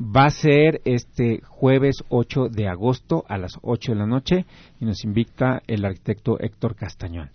Va 0.00 0.24
a 0.24 0.30
ser 0.30 0.80
este 0.86 1.42
jueves 1.42 2.02
8 2.08 2.48
de 2.48 2.66
agosto 2.66 3.24
a 3.28 3.36
las 3.36 3.58
8 3.60 3.92
de 3.92 3.98
la 3.98 4.06
noche 4.06 4.46
y 4.80 4.86
nos 4.86 5.04
invita 5.04 5.60
el 5.66 5.84
arquitecto 5.84 6.40
Héctor 6.40 6.76
Castañón. 6.76 7.30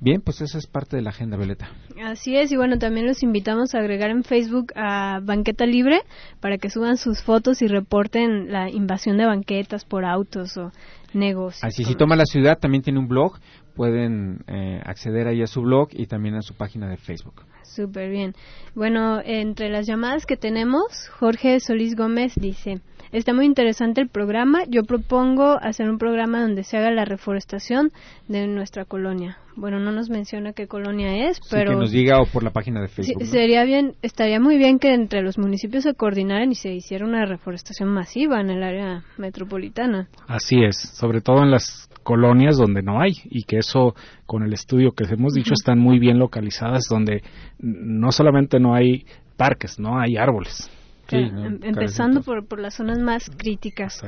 Bien, 0.00 0.20
pues 0.20 0.40
esa 0.40 0.58
es 0.58 0.66
parte 0.66 0.96
de 0.96 1.02
la 1.02 1.10
agenda, 1.10 1.36
Violeta. 1.36 1.70
Así 2.04 2.36
es, 2.36 2.52
y 2.52 2.56
bueno, 2.56 2.78
también 2.78 3.06
los 3.06 3.22
invitamos 3.24 3.74
a 3.74 3.78
agregar 3.78 4.10
en 4.10 4.22
Facebook 4.22 4.72
a 4.76 5.18
Banqueta 5.20 5.66
Libre 5.66 6.02
para 6.40 6.56
que 6.58 6.70
suban 6.70 6.96
sus 6.96 7.22
fotos 7.22 7.62
y 7.62 7.66
reporten 7.66 8.52
la 8.52 8.70
invasión 8.70 9.16
de 9.18 9.26
banquetas 9.26 9.84
por 9.84 10.04
autos 10.04 10.56
o 10.56 10.70
negocios. 11.14 11.64
Así, 11.64 11.84
si 11.84 11.96
toma 11.96 12.14
la 12.14 12.26
ciudad, 12.26 12.58
también 12.58 12.82
tiene 12.82 13.00
un 13.00 13.08
blog, 13.08 13.38
pueden 13.74 14.44
eh, 14.46 14.80
acceder 14.84 15.26
ahí 15.26 15.42
a 15.42 15.46
su 15.48 15.62
blog 15.62 15.88
y 15.92 16.06
también 16.06 16.36
a 16.36 16.42
su 16.42 16.54
página 16.54 16.88
de 16.88 16.96
Facebook. 16.96 17.42
Súper 17.62 18.10
bien. 18.10 18.34
Bueno, 18.74 19.20
entre 19.24 19.68
las 19.68 19.86
llamadas 19.86 20.26
que 20.26 20.36
tenemos, 20.36 21.08
Jorge 21.18 21.58
Solís 21.60 21.96
Gómez 21.96 22.34
dice, 22.36 22.80
Está 23.12 23.32
muy 23.32 23.46
interesante 23.46 24.00
el 24.00 24.08
programa. 24.08 24.64
Yo 24.68 24.82
propongo 24.82 25.58
hacer 25.60 25.88
un 25.88 25.98
programa 25.98 26.42
donde 26.42 26.64
se 26.64 26.76
haga 26.76 26.90
la 26.90 27.04
reforestación 27.04 27.90
de 28.28 28.46
nuestra 28.46 28.84
colonia. 28.84 29.38
Bueno, 29.56 29.80
no 29.80 29.90
nos 29.90 30.08
menciona 30.08 30.52
qué 30.52 30.68
colonia 30.68 31.28
es, 31.28 31.40
pero... 31.50 31.72
que 31.72 31.76
nos 31.76 31.90
diga 31.90 32.20
o 32.20 32.26
por 32.26 32.44
la 32.44 32.50
página 32.50 32.80
de 32.80 32.88
Facebook. 32.88 33.24
Sería 33.24 33.64
bien, 33.64 33.94
estaría 34.02 34.38
muy 34.38 34.56
bien 34.56 34.78
que 34.78 34.94
entre 34.94 35.22
los 35.22 35.36
municipios 35.36 35.82
se 35.82 35.94
coordinaran 35.94 36.52
y 36.52 36.54
se 36.54 36.72
hiciera 36.72 37.04
una 37.04 37.24
reforestación 37.26 37.88
masiva 37.88 38.40
en 38.40 38.50
el 38.50 38.62
área 38.62 39.02
metropolitana. 39.16 40.08
Así 40.28 40.62
es, 40.62 40.76
sobre 40.76 41.20
todo 41.20 41.42
en 41.42 41.50
las 41.50 41.88
colonias 42.04 42.56
donde 42.56 42.82
no 42.82 43.00
hay 43.00 43.12
y 43.24 43.42
que 43.42 43.58
eso 43.58 43.94
con 44.26 44.42
el 44.42 44.52
estudio 44.52 44.92
que 44.92 45.04
hemos 45.04 45.34
dicho 45.34 45.52
están 45.52 45.78
muy 45.78 45.98
bien 45.98 46.18
localizadas 46.18 46.84
donde 46.88 47.22
no 47.58 48.12
solamente 48.12 48.60
no 48.60 48.74
hay 48.74 49.04
parques, 49.36 49.78
no 49.78 49.98
hay 49.98 50.16
árboles. 50.16 50.70
Em, 51.10 51.60
empezando 51.62 52.22
por, 52.22 52.46
por 52.46 52.60
las 52.60 52.74
zonas 52.74 52.98
más 52.98 53.30
críticas. 53.30 54.02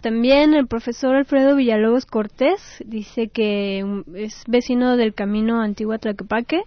También 0.00 0.54
el 0.54 0.66
profesor 0.66 1.14
Alfredo 1.14 1.56
Villalobos 1.56 2.06
Cortés 2.06 2.82
dice 2.86 3.28
que 3.28 3.84
es 4.14 4.42
vecino 4.46 4.96
del 4.96 5.12
camino 5.12 5.60
antiguo 5.60 5.92
a 5.92 5.98
Tlaquepaque 5.98 6.62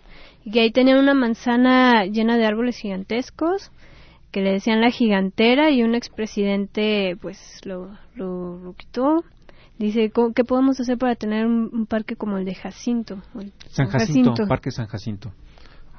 y 0.45 0.51
que 0.51 0.61
ahí 0.61 0.71
tenían 0.71 0.99
una 0.99 1.15
manzana 1.15 2.05
llena 2.05 2.37
de 2.37 2.45
árboles 2.45 2.77
gigantescos 2.77 3.71
que 4.31 4.41
le 4.41 4.51
decían 4.51 4.81
la 4.81 4.91
gigantera 4.91 5.71
y 5.71 5.81
un 5.81 5.95
expresidente 5.95 7.17
pues 7.19 7.61
lo, 7.65 7.97
lo, 8.15 8.75
quitó. 8.77 9.23
Dice, 9.79 10.11
¿qué 10.35 10.43
podemos 10.43 10.79
hacer 10.79 10.97
para 10.97 11.15
tener 11.15 11.47
un, 11.47 11.87
parque 11.87 12.15
como 12.15 12.37
el 12.37 12.45
de 12.45 12.53
Jacinto? 12.53 13.23
San 13.69 13.87
Jacinto, 13.87 14.45
Parque 14.47 14.71
San 14.71 14.87
Jacinto. 14.87 15.31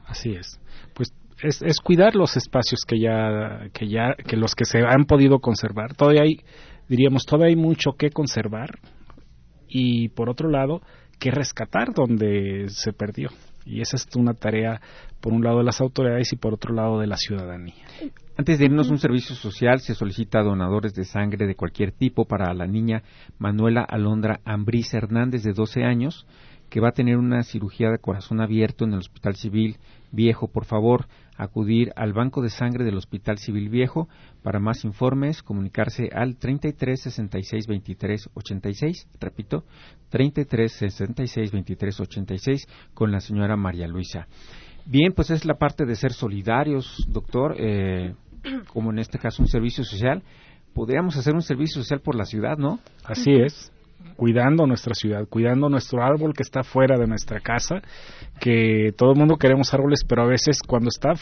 Así 0.06 0.32
es. 0.32 0.60
Pues 0.94 1.12
es, 1.42 1.62
es, 1.62 1.80
cuidar 1.80 2.14
los 2.14 2.36
espacios 2.36 2.80
que 2.86 2.98
ya, 2.98 3.68
que 3.72 3.88
ya, 3.88 4.14
que 4.14 4.36
los 4.36 4.54
que 4.54 4.64
se 4.64 4.78
han 4.78 5.04
podido 5.04 5.38
conservar. 5.38 5.94
Todavía 5.94 6.22
hay, 6.22 6.40
diríamos, 6.88 7.24
todavía 7.24 7.48
hay 7.48 7.56
mucho 7.56 7.92
que 7.98 8.10
conservar 8.10 8.78
y 9.68 10.08
por 10.08 10.28
otro 10.28 10.50
lado, 10.50 10.80
que 11.18 11.30
rescatar 11.30 11.92
donde 11.94 12.66
se 12.68 12.92
perdió. 12.92 13.28
Y 13.64 13.80
esa 13.82 13.96
es 13.96 14.06
una 14.16 14.34
tarea, 14.34 14.80
por 15.20 15.32
un 15.32 15.44
lado, 15.44 15.58
de 15.58 15.64
las 15.64 15.80
autoridades 15.80 16.32
y 16.32 16.36
por 16.36 16.54
otro 16.54 16.74
lado, 16.74 16.98
de 16.98 17.06
la 17.06 17.16
ciudadanía. 17.16 17.84
Antes 18.36 18.58
de 18.58 18.64
irnos 18.64 18.88
a 18.88 18.92
un 18.92 18.98
servicio 18.98 19.36
social, 19.36 19.80
se 19.80 19.94
solicita 19.94 20.42
donadores 20.42 20.94
de 20.94 21.04
sangre 21.04 21.46
de 21.46 21.54
cualquier 21.54 21.92
tipo 21.92 22.24
para 22.24 22.52
la 22.54 22.66
niña 22.66 23.02
Manuela 23.38 23.82
Alondra 23.82 24.40
Ambrís 24.44 24.92
Hernández, 24.94 25.42
de 25.42 25.52
12 25.52 25.84
años, 25.84 26.26
que 26.70 26.80
va 26.80 26.88
a 26.88 26.92
tener 26.92 27.18
una 27.18 27.42
cirugía 27.42 27.90
de 27.90 27.98
corazón 27.98 28.40
abierto 28.40 28.84
en 28.84 28.94
el 28.94 29.00
Hospital 29.00 29.36
Civil 29.36 29.76
Viejo. 30.10 30.48
Por 30.48 30.64
favor, 30.64 31.06
acudir 31.42 31.92
al 31.96 32.12
Banco 32.12 32.42
de 32.42 32.50
Sangre 32.50 32.84
del 32.84 32.96
Hospital 32.96 33.38
Civil 33.38 33.68
Viejo. 33.68 34.08
Para 34.42 34.60
más 34.60 34.84
informes, 34.84 35.42
comunicarse 35.42 36.08
al 36.12 36.36
33 36.36 37.00
66 37.00 37.66
23 37.66 38.30
86. 38.34 39.08
Repito, 39.20 39.64
33 40.10 40.72
66 40.72 41.52
23 41.52 42.00
86 42.00 42.66
con 42.94 43.10
la 43.10 43.20
señora 43.20 43.56
María 43.56 43.88
Luisa. 43.88 44.26
Bien, 44.84 45.12
pues 45.14 45.30
es 45.30 45.44
la 45.44 45.54
parte 45.54 45.84
de 45.86 45.94
ser 45.94 46.12
solidarios, 46.12 47.06
doctor, 47.08 47.54
eh, 47.58 48.14
como 48.72 48.90
en 48.90 48.98
este 48.98 49.18
caso 49.18 49.42
un 49.42 49.48
servicio 49.48 49.84
social. 49.84 50.22
Podríamos 50.74 51.16
hacer 51.16 51.34
un 51.34 51.42
servicio 51.42 51.82
social 51.82 52.00
por 52.00 52.14
la 52.14 52.24
ciudad, 52.24 52.56
¿no? 52.56 52.78
Así 53.04 53.32
es 53.32 53.72
cuidando 54.20 54.66
nuestra 54.66 54.94
ciudad, 54.94 55.26
cuidando 55.28 55.70
nuestro 55.70 56.02
árbol 56.02 56.34
que 56.34 56.42
está 56.42 56.62
fuera 56.62 56.98
de 56.98 57.06
nuestra 57.06 57.40
casa, 57.40 57.80
que 58.38 58.92
todo 58.94 59.12
el 59.12 59.18
mundo 59.18 59.36
queremos 59.36 59.72
árboles, 59.72 60.04
pero 60.06 60.22
a 60.22 60.26
veces 60.26 60.60
cuando 60.66 60.90
está 60.90 61.14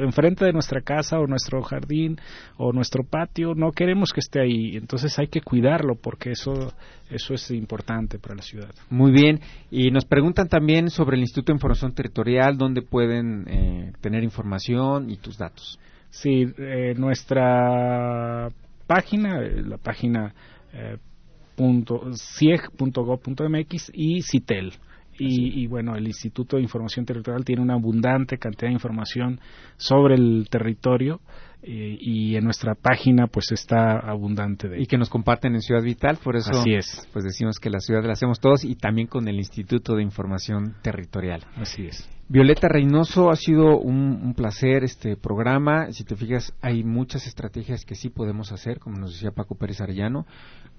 enfrente 0.00 0.44
de 0.44 0.52
nuestra 0.52 0.80
casa 0.80 1.18
o 1.18 1.26
nuestro 1.26 1.60
jardín 1.62 2.20
o 2.56 2.72
nuestro 2.72 3.02
patio, 3.02 3.54
no 3.56 3.72
queremos 3.72 4.12
que 4.12 4.20
esté 4.20 4.40
ahí. 4.40 4.76
Entonces 4.76 5.18
hay 5.18 5.26
que 5.26 5.40
cuidarlo 5.40 5.96
porque 5.96 6.30
eso, 6.30 6.72
eso 7.10 7.34
es 7.34 7.50
importante 7.50 8.20
para 8.20 8.36
la 8.36 8.42
ciudad. 8.42 8.70
Muy 8.90 9.10
bien. 9.10 9.40
Y 9.72 9.90
nos 9.90 10.04
preguntan 10.04 10.48
también 10.48 10.88
sobre 10.90 11.16
el 11.16 11.22
Instituto 11.22 11.52
de 11.52 11.56
Información 11.56 11.94
Territorial, 11.94 12.56
dónde 12.56 12.82
pueden 12.82 13.44
eh, 13.48 13.92
tener 14.00 14.22
información 14.22 15.10
y 15.10 15.16
tus 15.16 15.36
datos. 15.36 15.80
Sí, 16.10 16.46
eh, 16.58 16.94
nuestra 16.96 18.50
página, 18.86 19.40
eh, 19.40 19.62
la 19.66 19.78
página 19.78 20.32
cieg.gov.mx 22.38 23.90
y 23.94 24.22
CITEL. 24.22 24.72
Y, 25.18 25.62
y, 25.62 25.66
bueno, 25.66 25.96
el 25.96 26.06
Instituto 26.06 26.56
de 26.56 26.62
Información 26.62 27.06
Territorial 27.06 27.42
tiene 27.44 27.62
una 27.62 27.74
abundante 27.74 28.36
cantidad 28.36 28.68
de 28.68 28.74
información 28.74 29.40
sobre 29.78 30.14
el 30.14 30.46
territorio 30.50 31.20
eh, 31.68 31.98
y 32.00 32.36
en 32.36 32.44
nuestra 32.44 32.76
página 32.76 33.26
pues 33.26 33.50
está 33.50 33.98
abundante 33.98 34.68
de 34.68 34.80
y 34.80 34.86
que 34.86 34.96
nos 34.96 35.10
comparten 35.10 35.56
en 35.56 35.62
Ciudad 35.62 35.82
Vital 35.82 36.16
por 36.22 36.36
eso 36.36 36.52
así 36.52 36.74
es. 36.74 37.08
pues 37.12 37.24
decimos 37.24 37.58
que 37.58 37.70
la 37.70 37.80
ciudad 37.80 38.04
la 38.04 38.12
hacemos 38.12 38.38
todos 38.38 38.62
y 38.62 38.76
también 38.76 39.08
con 39.08 39.26
el 39.26 39.34
Instituto 39.34 39.96
de 39.96 40.04
Información 40.04 40.76
Territorial. 40.82 41.44
Así 41.56 41.88
es. 41.88 42.08
Violeta 42.28 42.68
Reynoso 42.68 43.30
ha 43.30 43.36
sido 43.36 43.80
un, 43.80 44.20
un 44.22 44.34
placer 44.34 44.84
este 44.84 45.16
programa. 45.16 45.90
Si 45.90 46.04
te 46.04 46.14
fijas 46.14 46.54
hay 46.62 46.84
muchas 46.84 47.26
estrategias 47.26 47.84
que 47.84 47.96
sí 47.96 48.10
podemos 48.10 48.52
hacer 48.52 48.78
como 48.78 48.98
nos 48.98 49.14
decía 49.14 49.32
Paco 49.32 49.56
Pérez 49.56 49.80
Arellano. 49.80 50.24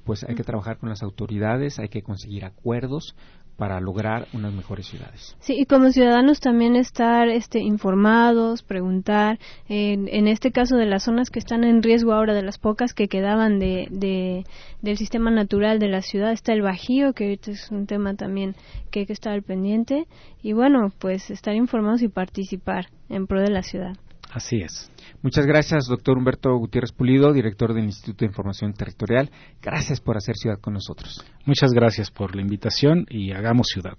Pues 0.06 0.24
hay 0.24 0.36
que 0.36 0.44
trabajar 0.44 0.78
con 0.78 0.88
las 0.88 1.04
autoridades, 1.04 1.80
hay 1.80 1.90
que 1.90 2.02
conseguir 2.02 2.46
acuerdos 2.46 3.14
para 3.58 3.82
lograr 3.82 4.28
unas 4.34 4.53
mejores 4.53 4.86
ciudades. 4.86 5.36
Sí, 5.39 5.55
y 5.58 5.66
como 5.66 5.91
ciudadanos 5.91 6.39
también 6.39 6.76
estar 6.76 7.28
este, 7.28 7.60
informados, 7.60 8.62
preguntar, 8.62 9.39
en, 9.68 10.08
en 10.08 10.28
este 10.28 10.51
caso 10.51 10.78
de 10.78 10.86
las 10.86 11.03
zonas 11.03 11.30
que 11.30 11.39
están 11.39 11.64
en 11.64 11.82
riesgo 11.82 12.14
ahora, 12.14 12.34
de 12.34 12.43
las 12.43 12.60
pocas 12.60 12.93
que 12.93 13.08
quedaban 13.08 13.60
de, 13.60 13.88
de, 13.89 14.45
del 14.82 14.97
sistema 14.97 15.32
natural 15.32 15.80
de 15.80 15.88
la 15.88 16.01
ciudad, 16.01 16.32
está 16.32 16.53
el 16.53 16.62
Bajío, 16.62 17.14
que 17.14 17.26
ahorita 17.26 17.51
es 17.51 17.72
un 17.72 17.88
tema 17.88 18.14
también 18.14 18.55
que 18.91 19.01
hay 19.01 19.05
que 19.08 19.14
estar 19.14 19.34
al 19.34 19.41
pendiente, 19.41 20.05
y 20.43 20.53
bueno, 20.53 20.91
pues 20.99 21.32
estar 21.32 21.55
informados 21.55 22.03
y 22.03 22.08
participar 22.08 22.88
en 23.10 23.26
pro 23.26 23.41
de 23.41 23.49
la 23.49 23.64
ciudad. 23.64 23.97
Así 24.32 24.58
es. 24.58 24.92
Muchas 25.24 25.46
gracias, 25.46 25.88
doctor 25.88 26.18
Humberto 26.18 26.56
Gutiérrez 26.58 26.92
Pulido, 26.92 27.34
director 27.34 27.74
del 27.74 27.86
Instituto 27.86 28.20
de 28.20 28.28
Información 28.28 28.74
Territorial. 28.74 29.32
Gracias 29.62 30.00
por 30.00 30.18
hacer 30.18 30.36
ciudad 30.36 30.60
con 30.60 30.74
nosotros. 30.74 31.26
Muchas 31.46 31.72
gracias 31.72 32.12
por 32.12 32.36
la 32.36 32.42
invitación 32.42 33.06
y 33.10 33.32
hagamos 33.32 33.68
ciudad. 33.68 33.98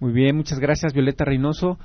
Muy 0.00 0.12
bien, 0.12 0.36
muchas 0.36 0.58
gracias, 0.58 0.92
Violeta 0.92 1.24
Reynoso. 1.24 1.78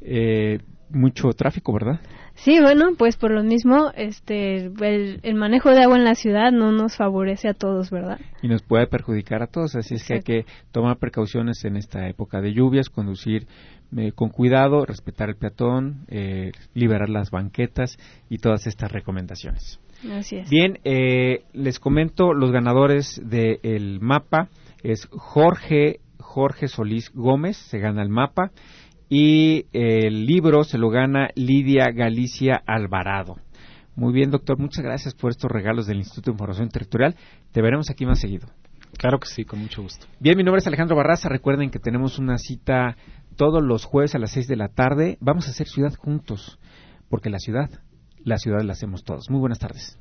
Eh, 0.00 0.58
mucho 0.92 1.28
tráfico, 1.30 1.72
¿verdad? 1.72 2.00
Sí, 2.34 2.58
bueno, 2.60 2.92
pues 2.96 3.16
por 3.16 3.30
lo 3.30 3.42
mismo, 3.42 3.92
este, 3.94 4.66
el, 4.66 5.34
manejo 5.34 5.70
de 5.70 5.82
agua 5.82 5.96
en 5.96 6.04
la 6.04 6.14
ciudad 6.14 6.52
no 6.52 6.72
nos 6.72 6.96
favorece 6.96 7.48
a 7.48 7.54
todos, 7.54 7.90
¿verdad? 7.90 8.18
Y 8.42 8.48
nos 8.48 8.62
puede 8.62 8.86
perjudicar 8.86 9.42
a 9.42 9.46
todos, 9.46 9.76
así 9.76 9.94
es 9.94 10.06
que 10.06 10.14
hay 10.14 10.22
que 10.22 10.44
tomar 10.72 10.98
precauciones 10.98 11.64
en 11.64 11.76
esta 11.76 12.08
época 12.08 12.40
de 12.40 12.52
lluvias, 12.52 12.88
conducir 12.88 13.46
eh, 13.96 14.12
con 14.12 14.30
cuidado, 14.30 14.84
respetar 14.84 15.28
el 15.30 15.36
peatón, 15.36 16.04
eh, 16.08 16.52
liberar 16.74 17.08
las 17.08 17.30
banquetas 17.30 17.98
y 18.28 18.38
todas 18.38 18.66
estas 18.66 18.92
recomendaciones. 18.92 19.80
Así 20.12 20.36
es. 20.36 20.48
Bien, 20.48 20.78
eh, 20.84 21.42
les 21.52 21.78
comento 21.80 22.32
los 22.32 22.52
ganadores 22.52 23.20
del 23.24 24.00
mapa. 24.00 24.48
Es 24.82 25.08
Jorge, 25.10 26.00
Jorge 26.18 26.68
Solís 26.68 27.10
Gómez, 27.12 27.56
se 27.56 27.80
gana 27.80 28.02
el 28.02 28.08
mapa 28.08 28.52
y 29.08 29.66
el 29.72 30.24
libro 30.24 30.62
se 30.62 30.78
lo 30.78 30.88
gana 30.88 31.28
Lidia 31.34 31.90
Galicia 31.90 32.62
Alvarado. 32.64 33.36
Muy 33.96 34.12
bien, 34.12 34.30
doctor, 34.30 34.58
muchas 34.58 34.84
gracias 34.84 35.14
por 35.14 35.30
estos 35.30 35.50
regalos 35.50 35.86
del 35.86 35.98
Instituto 35.98 36.30
de 36.30 36.34
Información 36.34 36.68
Territorial. 36.68 37.16
Te 37.52 37.60
veremos 37.60 37.90
aquí 37.90 38.06
más 38.06 38.20
seguido. 38.20 38.48
Claro 39.00 39.18
que 39.18 39.28
sí, 39.28 39.46
con 39.46 39.60
mucho 39.60 39.80
gusto. 39.80 40.06
Bien, 40.18 40.36
mi 40.36 40.44
nombre 40.44 40.58
es 40.58 40.66
Alejandro 40.66 40.94
Barraza. 40.94 41.30
Recuerden 41.30 41.70
que 41.70 41.78
tenemos 41.78 42.18
una 42.18 42.36
cita 42.36 42.98
todos 43.34 43.62
los 43.62 43.86
jueves 43.86 44.14
a 44.14 44.18
las 44.18 44.32
6 44.32 44.46
de 44.46 44.56
la 44.56 44.68
tarde. 44.68 45.16
Vamos 45.22 45.48
a 45.48 45.52
hacer 45.52 45.68
ciudad 45.68 45.94
juntos, 45.94 46.58
porque 47.08 47.30
la 47.30 47.38
ciudad, 47.38 47.70
la 48.18 48.36
ciudad 48.36 48.60
la 48.60 48.74
hacemos 48.74 49.02
todos. 49.02 49.30
Muy 49.30 49.40
buenas 49.40 49.58
tardes. 49.58 49.98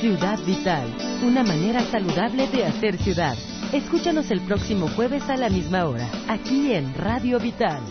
Ciudad 0.00 0.38
Vital, 0.46 0.88
una 1.22 1.42
manera 1.42 1.80
saludable 1.82 2.46
de 2.46 2.64
hacer 2.64 2.96
ciudad. 2.96 3.36
Escúchanos 3.70 4.30
el 4.30 4.40
próximo 4.40 4.88
jueves 4.88 5.28
a 5.28 5.36
la 5.36 5.50
misma 5.50 5.84
hora, 5.84 6.08
aquí 6.26 6.72
en 6.72 6.94
Radio 6.94 7.38
Vital. 7.38 7.82